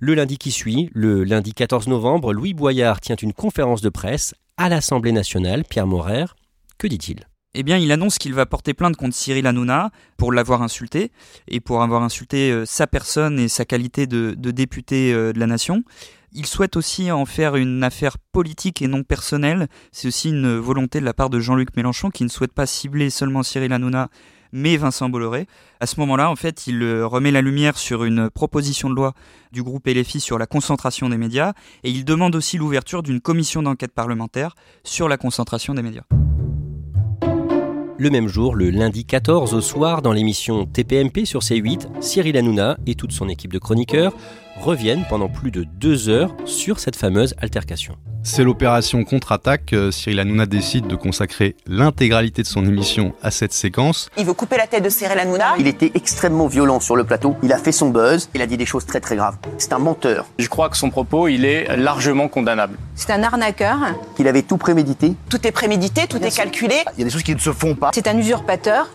Le 0.00 0.14
lundi 0.14 0.38
qui 0.38 0.50
suit, 0.50 0.90
le 0.94 1.24
lundi 1.24 1.52
14 1.52 1.88
novembre, 1.88 2.32
Louis 2.32 2.54
Boyard 2.54 3.00
tient 3.00 3.16
une 3.16 3.32
conférence 3.32 3.82
de 3.82 3.88
presse 3.88 4.34
à 4.56 4.68
l'Assemblée 4.68 5.12
nationale. 5.12 5.64
Pierre 5.68 5.86
Morer, 5.86 6.26
que 6.78 6.86
dit-il? 6.86 7.26
Eh 7.54 7.62
bien, 7.62 7.76
il 7.76 7.92
annonce 7.92 8.16
qu'il 8.16 8.32
va 8.32 8.46
porter 8.46 8.72
plainte 8.72 8.96
contre 8.96 9.14
Cyril 9.14 9.46
Hanouna 9.46 9.90
pour 10.16 10.32
l'avoir 10.32 10.62
insulté 10.62 11.12
et 11.48 11.60
pour 11.60 11.82
avoir 11.82 12.02
insulté 12.02 12.50
euh, 12.50 12.64
sa 12.64 12.86
personne 12.86 13.38
et 13.38 13.48
sa 13.48 13.66
qualité 13.66 14.06
de, 14.06 14.34
député 14.34 15.12
euh, 15.12 15.34
de 15.34 15.38
la 15.38 15.46
nation. 15.46 15.84
Il 16.32 16.46
souhaite 16.46 16.76
aussi 16.76 17.10
en 17.10 17.26
faire 17.26 17.56
une 17.56 17.84
affaire 17.84 18.16
politique 18.32 18.80
et 18.80 18.88
non 18.88 19.02
personnelle. 19.02 19.68
C'est 19.92 20.08
aussi 20.08 20.30
une 20.30 20.56
volonté 20.56 20.98
de 20.98 21.04
la 21.04 21.12
part 21.12 21.28
de 21.28 21.40
Jean-Luc 21.40 21.76
Mélenchon 21.76 22.08
qui 22.08 22.24
ne 22.24 22.30
souhaite 22.30 22.54
pas 22.54 22.64
cibler 22.64 23.10
seulement 23.10 23.42
Cyril 23.42 23.74
Hanouna 23.74 24.08
mais 24.52 24.76
Vincent 24.76 25.08
Bolloré. 25.08 25.46
À 25.80 25.86
ce 25.86 25.98
moment-là, 26.00 26.30
en 26.30 26.36
fait, 26.36 26.66
il 26.66 26.82
euh, 26.82 27.06
remet 27.06 27.30
la 27.30 27.40
lumière 27.40 27.78
sur 27.78 28.04
une 28.04 28.30
proposition 28.30 28.90
de 28.90 28.94
loi 28.94 29.14
du 29.52 29.62
groupe 29.62 29.86
LFI 29.86 30.20
sur 30.20 30.38
la 30.38 30.46
concentration 30.46 31.08
des 31.08 31.18
médias 31.18 31.52
et 31.84 31.90
il 31.90 32.04
demande 32.04 32.36
aussi 32.36 32.58
l'ouverture 32.58 33.02
d'une 33.02 33.20
commission 33.20 33.62
d'enquête 33.62 33.92
parlementaire 33.92 34.54
sur 34.84 35.08
la 35.08 35.16
concentration 35.16 35.74
des 35.74 35.82
médias. 35.82 36.04
Le 37.98 38.10
même 38.10 38.26
jour, 38.26 38.56
le 38.56 38.70
lundi 38.70 39.04
14 39.04 39.54
au 39.54 39.60
soir, 39.60 40.02
dans 40.02 40.12
l'émission 40.12 40.66
TPMP 40.66 41.24
sur 41.24 41.40
C8, 41.40 42.00
Cyril 42.00 42.36
Hanouna 42.36 42.76
et 42.86 42.96
toute 42.96 43.12
son 43.12 43.28
équipe 43.28 43.52
de 43.52 43.60
chroniqueurs 43.60 44.12
reviennent 44.62 45.04
pendant 45.08 45.28
plus 45.28 45.50
de 45.50 45.64
deux 45.64 46.08
heures 46.08 46.34
sur 46.44 46.78
cette 46.78 46.96
fameuse 46.96 47.34
altercation. 47.40 47.96
C'est 48.24 48.44
l'opération 48.44 49.02
contre-attaque. 49.02 49.72
Euh, 49.72 49.90
Cyril 49.90 50.20
Hanouna 50.20 50.46
décide 50.46 50.86
de 50.86 50.94
consacrer 50.94 51.56
l'intégralité 51.66 52.42
de 52.42 52.46
son 52.46 52.64
émission 52.64 53.14
à 53.20 53.32
cette 53.32 53.52
séquence. 53.52 54.08
Il 54.16 54.24
veut 54.24 54.32
couper 54.32 54.56
la 54.56 54.68
tête 54.68 54.84
de 54.84 54.88
Cyril 54.88 55.18
Hanouna. 55.18 55.54
Il 55.58 55.66
était 55.66 55.90
extrêmement 55.94 56.46
violent 56.46 56.78
sur 56.78 56.94
le 56.94 57.02
plateau. 57.02 57.36
Il 57.42 57.52
a 57.52 57.58
fait 57.58 57.72
son 57.72 57.90
buzz. 57.90 58.30
Il 58.34 58.40
a 58.40 58.46
dit 58.46 58.56
des 58.56 58.64
choses 58.64 58.86
très 58.86 59.00
très 59.00 59.16
graves. 59.16 59.36
C'est 59.58 59.72
un 59.72 59.80
menteur. 59.80 60.26
Je 60.38 60.48
crois 60.48 60.68
que 60.68 60.76
son 60.76 60.90
propos, 60.90 61.26
il 61.26 61.44
est 61.44 61.76
largement 61.76 62.28
condamnable. 62.28 62.78
C'est 62.94 63.10
un 63.10 63.24
arnaqueur. 63.24 63.78
Il 64.20 64.28
avait 64.28 64.42
tout 64.42 64.56
prémédité. 64.56 65.14
Tout 65.28 65.44
est 65.44 65.52
prémédité, 65.52 66.06
tout 66.06 66.22
est 66.22 66.36
calculé. 66.36 66.76
Il 66.96 67.00
y 67.00 67.02
a 67.02 67.04
des 67.06 67.10
choses 67.10 67.24
qui 67.24 67.34
ne 67.34 67.40
se 67.40 67.52
font 67.52 67.74
pas. 67.74 67.90
C'est 67.92 68.06
un 68.06 68.16
usurpateur. 68.16 68.88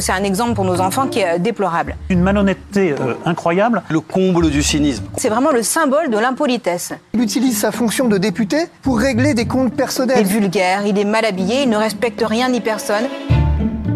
C'est 0.00 0.12
un 0.12 0.24
exemple 0.24 0.54
pour 0.54 0.64
nos 0.64 0.80
enfants 0.80 1.08
qui 1.08 1.18
est 1.20 1.36
euh, 1.36 1.38
déplorable. 1.38 1.96
Une 2.08 2.20
malhonnêteté 2.20 2.92
euh, 2.92 3.14
incroyable. 3.24 3.82
Le 3.88 4.00
comble 4.00 4.50
du 4.50 4.62
cynisme. 4.62 5.04
C'est 5.16 5.28
vraiment 5.28 5.50
le 5.50 5.62
symbole 5.62 6.10
de 6.10 6.18
l'impolitesse. 6.18 6.92
Il 7.14 7.20
utilise 7.20 7.58
sa 7.58 7.72
fonction 7.72 8.08
de 8.08 8.18
député 8.18 8.56
pour 8.82 8.98
régler 8.98 9.34
des 9.34 9.46
comptes 9.46 9.74
personnels. 9.74 10.18
Il 10.20 10.26
est 10.26 10.40
vulgaire, 10.40 10.86
il 10.86 10.98
est 10.98 11.04
mal 11.04 11.24
habillé, 11.24 11.62
il 11.62 11.70
ne 11.70 11.76
respecte 11.76 12.22
rien 12.26 12.48
ni 12.48 12.60
personne. 12.60 13.04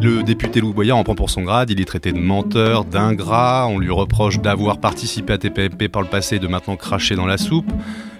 Le 0.02 0.22
député 0.22 0.60
Louis 0.60 0.72
Boyard 0.72 0.98
en 0.98 1.04
prend 1.04 1.14
pour 1.14 1.30
son 1.30 1.42
grade, 1.42 1.70
il 1.70 1.80
est 1.80 1.84
traité 1.84 2.12
de 2.12 2.18
menteur, 2.18 2.84
d'ingrat, 2.84 3.66
on 3.68 3.78
lui 3.78 3.90
reproche 3.90 4.38
d'avoir 4.40 4.78
participé 4.78 5.32
à 5.32 5.38
TPMP 5.38 5.88
par 5.88 6.02
le 6.02 6.08
passé 6.08 6.36
et 6.36 6.38
de 6.38 6.46
maintenant 6.46 6.76
cracher 6.76 7.16
dans 7.16 7.26
la 7.26 7.38
soupe. 7.38 7.72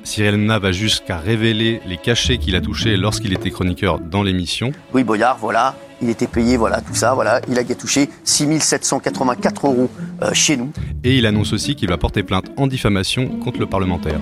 Cyril 0.03 0.35
Hanouna 0.35 0.59
va 0.59 0.73
jusqu'à 0.73 1.19
révéler 1.19 1.81
les 1.87 1.97
cachets 1.97 2.39
qu'il 2.39 2.57
a 2.57 2.61
touchés 2.61 2.97
lorsqu'il 2.97 3.33
était 3.33 3.51
chroniqueur 3.51 3.99
dans 3.99 4.23
l'émission. 4.23 4.73
Louis 4.93 5.05
Boyard, 5.05 5.37
voilà, 5.39 5.75
il 6.01 6.11
était 6.11 6.27
payé, 6.27 6.57
voilà, 6.57 6.81
tout 6.81 6.95
ça, 6.95 7.15
voilà, 7.15 7.41
il 7.49 7.59
a 7.59 7.65
touché 7.75 8.09
6784 8.25 9.67
euros 9.67 9.91
euh, 10.23 10.33
chez 10.33 10.57
nous. 10.57 10.71
Et 11.05 11.19
il 11.19 11.27
annonce 11.27 11.53
aussi 11.53 11.75
qu'il 11.75 11.89
va 11.89 11.99
porter 11.99 12.23
plainte 12.23 12.51
en 12.57 12.67
diffamation 12.67 13.29
contre 13.41 13.61
le 13.61 13.67
parlementaire. 13.67 14.21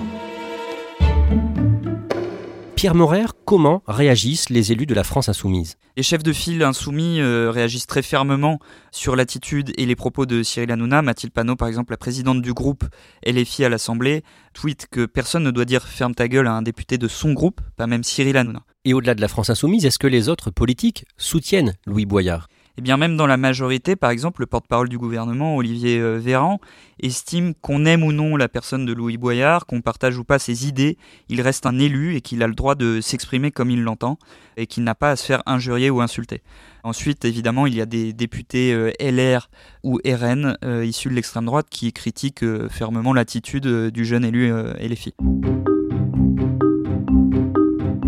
Pierre 2.75 2.93
Morer, 2.93 3.25
comment 3.45 3.81
réagissent 3.87 4.49
les 4.49 4.71
élus 4.71 4.85
de 4.85 4.93
la 4.93 5.03
France 5.03 5.29
insoumise? 5.29 5.77
Les 5.95 6.03
chefs 6.03 6.23
de 6.23 6.33
file 6.33 6.61
insoumis 6.61 7.21
euh, 7.21 7.49
réagissent 7.49 7.87
très 7.87 8.01
fermement 8.01 8.59
sur 8.91 9.15
l'attitude 9.15 9.71
et 9.77 9.85
les 9.85 9.95
propos 9.95 10.25
de 10.25 10.43
Cyril 10.43 10.71
Hanouna. 10.71 11.01
Mathilde 11.01 11.31
Panot, 11.31 11.55
par 11.55 11.69
exemple, 11.69 11.93
la 11.93 11.97
présidente 11.97 12.41
du 12.41 12.53
groupe 12.53 12.83
LFI 13.25 13.63
à 13.63 13.69
l'Assemblée, 13.69 14.23
tweet 14.53 14.87
que 14.91 15.05
personne 15.05 15.43
ne 15.43 15.51
doit 15.51 15.65
dire 15.65 15.83
ferme 15.83 16.13
ta 16.13 16.27
gueule 16.27 16.47
à 16.47 16.53
un 16.53 16.61
député 16.61 16.97
de 16.97 17.07
son 17.07 17.31
groupe, 17.31 17.61
pas 17.77 17.87
même 17.87 18.03
Cyril 18.03 18.35
Hanouna. 18.35 18.63
Et 18.87 18.93
au-delà 18.93 19.15
de 19.15 19.21
la 19.21 19.27
France 19.27 19.49
insoumise, 19.49 19.83
est-ce 19.85 19.97
que 19.97 20.05
les 20.05 20.29
autres 20.29 20.51
politiques 20.51 21.05
soutiennent 21.17 21.73
Louis 21.87 22.05
Boyard? 22.05 22.47
Eh 22.77 22.81
bien 22.81 22.97
même 22.97 23.17
dans 23.17 23.25
la 23.25 23.37
majorité, 23.37 23.95
par 23.95 24.11
exemple, 24.11 24.41
le 24.41 24.47
porte-parole 24.47 24.89
du 24.89 24.99
gouvernement, 24.99 25.55
Olivier 25.55 25.97
euh, 25.97 26.17
Véran, 26.17 26.59
estime 27.01 27.55
qu'on 27.55 27.85
aime 27.85 28.03
ou 28.03 28.11
non 28.11 28.35
la 28.35 28.47
personne 28.47 28.85
de 28.85 28.93
Louis 28.93 29.17
Boyard, 29.17 29.65
qu'on 29.65 29.81
partage 29.81 30.19
ou 30.19 30.23
pas 30.23 30.37
ses 30.37 30.67
idées, 30.67 30.97
il 31.29 31.41
reste 31.41 31.65
un 31.65 31.79
élu 31.79 32.15
et 32.15 32.21
qu'il 32.21 32.43
a 32.43 32.47
le 32.47 32.53
droit 32.53 32.75
de 32.75 33.01
s'exprimer 33.01 33.49
comme 33.49 33.71
il 33.71 33.81
l'entend 33.81 34.19
et 34.55 34.67
qu'il 34.67 34.83
n'a 34.83 34.93
pas 34.93 35.11
à 35.11 35.15
se 35.15 35.25
faire 35.25 35.41
injurier 35.47 35.89
ou 35.89 36.01
insulter. 36.01 36.43
Ensuite, 36.83 37.25
évidemment, 37.25 37.65
il 37.65 37.73
y 37.73 37.81
a 37.81 37.87
des 37.87 38.13
députés 38.13 38.71
euh, 38.71 38.91
LR 38.99 39.49
ou 39.83 39.99
RN 40.05 40.57
euh, 40.63 40.85
issus 40.85 41.09
de 41.09 41.15
l'extrême 41.15 41.45
droite 41.45 41.67
qui 41.71 41.91
critiquent 41.91 42.45
fermement 42.69 43.13
l'attitude 43.13 43.65
du 43.65 44.05
jeune 44.05 44.25
élu 44.25 44.51
LFI. 44.79 45.15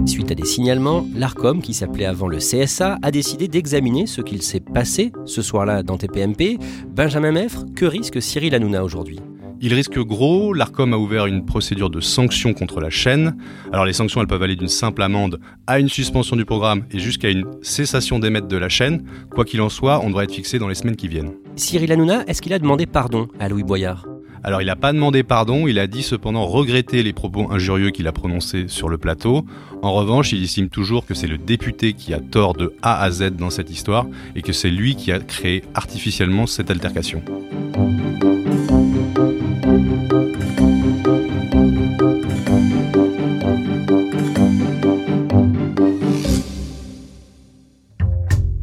Suite 0.08 0.32
à 0.32 0.36
des 0.36 0.46
signalements, 0.46 1.06
l'ARCOM, 1.14 1.62
qui 1.62 1.74
s'appelait 1.74 2.06
avant 2.06 2.30
le 2.30 2.38
CSA, 2.38 2.98
a 3.02 3.12
décidé 3.12 3.50
d'examiner 3.50 4.08
ce 4.08 4.22
qu'il 4.22 4.42
s'est 4.42 4.62
passé 4.62 5.12
ce 5.26 5.42
soir-là 5.42 5.84
dans 5.84 5.98
TPMP. 5.98 6.58
Benjamin 6.88 7.34
Meffre, 7.34 7.66
que 7.76 7.86
risque 7.86 8.22
Cyril 8.22 8.56
Hanouna 8.56 8.86
aujourd'hui? 8.86 9.20
Il 9.60 9.74
risque 9.74 10.00
gros, 10.00 10.54
l'ARCOM 10.54 10.94
a 10.94 10.98
ouvert 10.98 11.26
une 11.26 11.44
procédure 11.44 11.90
de 11.90 12.00
sanctions 12.00 12.54
contre 12.54 12.80
la 12.80 12.90
chaîne. 12.90 13.36
Alors 13.74 13.86
les 13.86 13.92
sanctions, 13.92 14.22
elles 14.22 14.28
peuvent 14.28 14.44
aller 14.44 14.56
d'une 14.56 14.70
simple 14.70 15.02
amende 15.02 15.42
à 15.68 15.78
une 15.78 15.90
suspension 15.90 16.38
du 16.38 16.46
programme 16.46 16.84
et 16.92 17.00
jusqu'à 17.00 17.30
une 17.30 17.46
cessation 17.62 18.18
d'émettre 18.18 18.48
de 18.48 18.58
la 18.58 18.70
chaîne. 18.70 19.04
Quoi 19.32 19.44
qu'il 19.44 19.60
en 19.60 19.70
soit, 19.70 20.00
on 20.06 20.08
devrait 20.08 20.24
être 20.24 20.34
fixé 20.34 20.58
dans 20.58 20.70
les 20.70 20.76
semaines 20.76 20.96
qui 20.96 21.10
viennent. 21.10 21.34
Cyril 21.58 21.92
Hanouna, 21.92 22.24
est-ce 22.28 22.42
qu'il 22.42 22.54
a 22.54 22.60
demandé 22.60 22.86
pardon 22.86 23.28
à 23.40 23.50
Louis 23.50 23.64
Boyard? 23.64 24.06
Alors 24.44 24.62
il 24.62 24.66
n'a 24.66 24.76
pas 24.76 24.94
demandé 24.94 25.24
pardon, 25.24 25.68
il 25.68 25.80
a 25.80 25.88
dit 25.88 26.04
cependant 26.04 26.46
regretter 26.46 27.04
les 27.04 27.14
propos 27.14 27.52
injurieux 27.52 27.92
qu'il 27.92 28.08
a 28.08 28.12
prononcés 28.12 28.66
sur 28.68 28.90
le 28.90 28.98
plateau. 28.98 29.46
En 29.82 29.94
revanche, 29.94 30.32
il 30.32 30.44
estime 30.44 30.70
toujours 30.70 31.06
que 31.06 31.14
c'est 31.14 31.28
le 31.28 31.38
député 31.38 31.94
qui 31.94 32.14
a 32.14 32.20
tort 32.20 32.54
de 32.54 32.74
A 32.82 33.02
à 33.02 33.12
Z 33.12 33.32
dans 33.32 33.50
cette 33.50 33.70
histoire 33.70 34.08
et 34.36 34.42
que 34.42 34.54
c'est 34.54 34.70
lui 34.70 34.96
qui 34.96 35.12
a 35.12 35.20
créé 35.20 35.64
artificiellement 35.74 36.48
cette 36.48 36.72
altercation. 36.72 37.22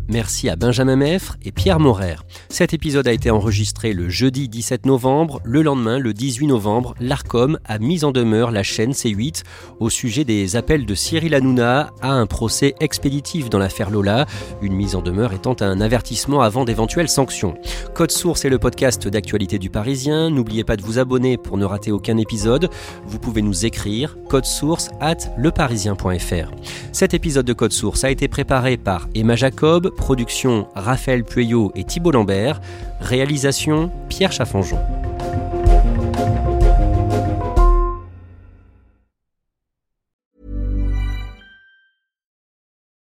Merci 0.09 0.51
à 0.51 0.57
Benjamin 0.57 0.97
Meffre 0.97 1.37
et 1.43 1.51
Pierre 1.51 1.81
Morer. 1.81 2.17
Cet 2.51 2.75
épisode 2.75 3.09
a 3.09 3.13
été 3.13 3.31
enregistré 3.31 3.95
le 3.95 4.11
jeudi 4.11 4.49
17 4.49 4.85
novembre. 4.85 5.41
Le 5.45 5.63
lendemain, 5.63 5.99
le 5.99 6.13
18 6.13 6.47
novembre, 6.47 6.95
l'ARCOM 7.01 7.59
a 7.65 7.79
mis 7.79 8.05
en 8.05 8.13
demeure 8.13 8.51
la 8.51 8.63
chaîne 8.63 8.93
C8 8.93 9.43
au 9.81 9.89
sujet 9.89 10.25
des 10.25 10.57
appels 10.57 10.85
de 10.85 10.95
Cyril 10.95 11.35
Hanouna 11.35 11.91
à 12.03 12.13
un 12.13 12.27
procès 12.27 12.75
expéditif 12.81 13.49
dans 13.49 13.59
l'affaire 13.59 13.91
Lola, 13.91 14.27
une 14.61 14.75
mise 14.75 14.95
en 14.95 15.01
demeure 15.01 15.33
étant 15.33 15.57
un 15.61 15.81
avertissement 15.81 16.43
avant 16.43 16.65
d'éventuelles 16.65 17.09
sanctions. 17.09 17.55
Code 17.95 18.11
Source 18.11 18.45
est 18.45 18.51
le 18.51 18.59
podcast 18.59 19.09
d'actualité 19.09 19.59
du 19.59 19.71
Parisien. 19.71 20.29
N'oubliez 20.29 20.65
pas 20.65 20.77
de 20.77 20.83
vous 20.83 20.99
abonner 20.99 21.39
pour 21.39 21.57
ne 21.57 21.65
rater 21.65 21.93
aucun 21.93 22.19
épisode. 22.19 22.69
Vous 23.07 23.19
pouvez 23.19 23.41
nous 23.41 23.65
écrire 23.65 24.17
code 24.29 24.45
source 24.45 24.91
at 25.01 25.17
leparisien.fr. 25.39 26.51
Cet 26.93 27.15
épisode 27.15 27.47
de 27.47 27.53
Code 27.53 27.73
Source 27.73 28.05
a 28.05 28.11
été 28.11 28.29
préparé 28.29 28.77
par 28.77 29.09
Emma 29.15 29.37
Jacob, 29.37 29.94
Production 29.97 30.65
Raphaël 30.75 31.23
Pueyo 31.25 31.71
et 31.75 31.85
Thibault 31.85 32.13
Lambert. 32.13 32.61
Réalisation 33.01 33.91
Pierre. 34.09 34.33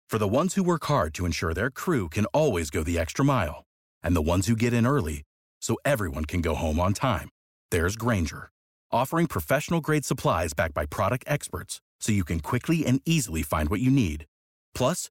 For 0.08 0.18
the 0.18 0.26
ones 0.26 0.54
who 0.54 0.62
work 0.62 0.84
hard 0.86 1.14
to 1.14 1.26
ensure 1.26 1.54
their 1.54 1.70
crew 1.70 2.08
can 2.08 2.24
always 2.26 2.70
go 2.70 2.82
the 2.82 2.98
extra 2.98 3.24
mile, 3.24 3.64
and 4.02 4.16
the 4.16 4.22
ones 4.22 4.46
who 4.46 4.56
get 4.56 4.72
in 4.72 4.86
early 4.86 5.22
so 5.60 5.76
everyone 5.84 6.24
can 6.24 6.40
go 6.40 6.54
home 6.54 6.80
on 6.80 6.92
time, 6.94 7.28
there's 7.70 7.94
Granger 7.96 8.50
offering 8.90 9.26
professional 9.26 9.80
grade 9.80 10.04
supplies 10.04 10.54
backed 10.54 10.74
by 10.74 10.86
product 10.86 11.24
experts 11.26 11.80
so 12.00 12.12
you 12.12 12.24
can 12.24 12.40
quickly 12.40 12.86
and 12.86 13.00
easily 13.04 13.42
find 13.42 13.68
what 13.68 13.80
you 13.80 13.90
need. 13.90 14.24
Plus, 14.74 15.10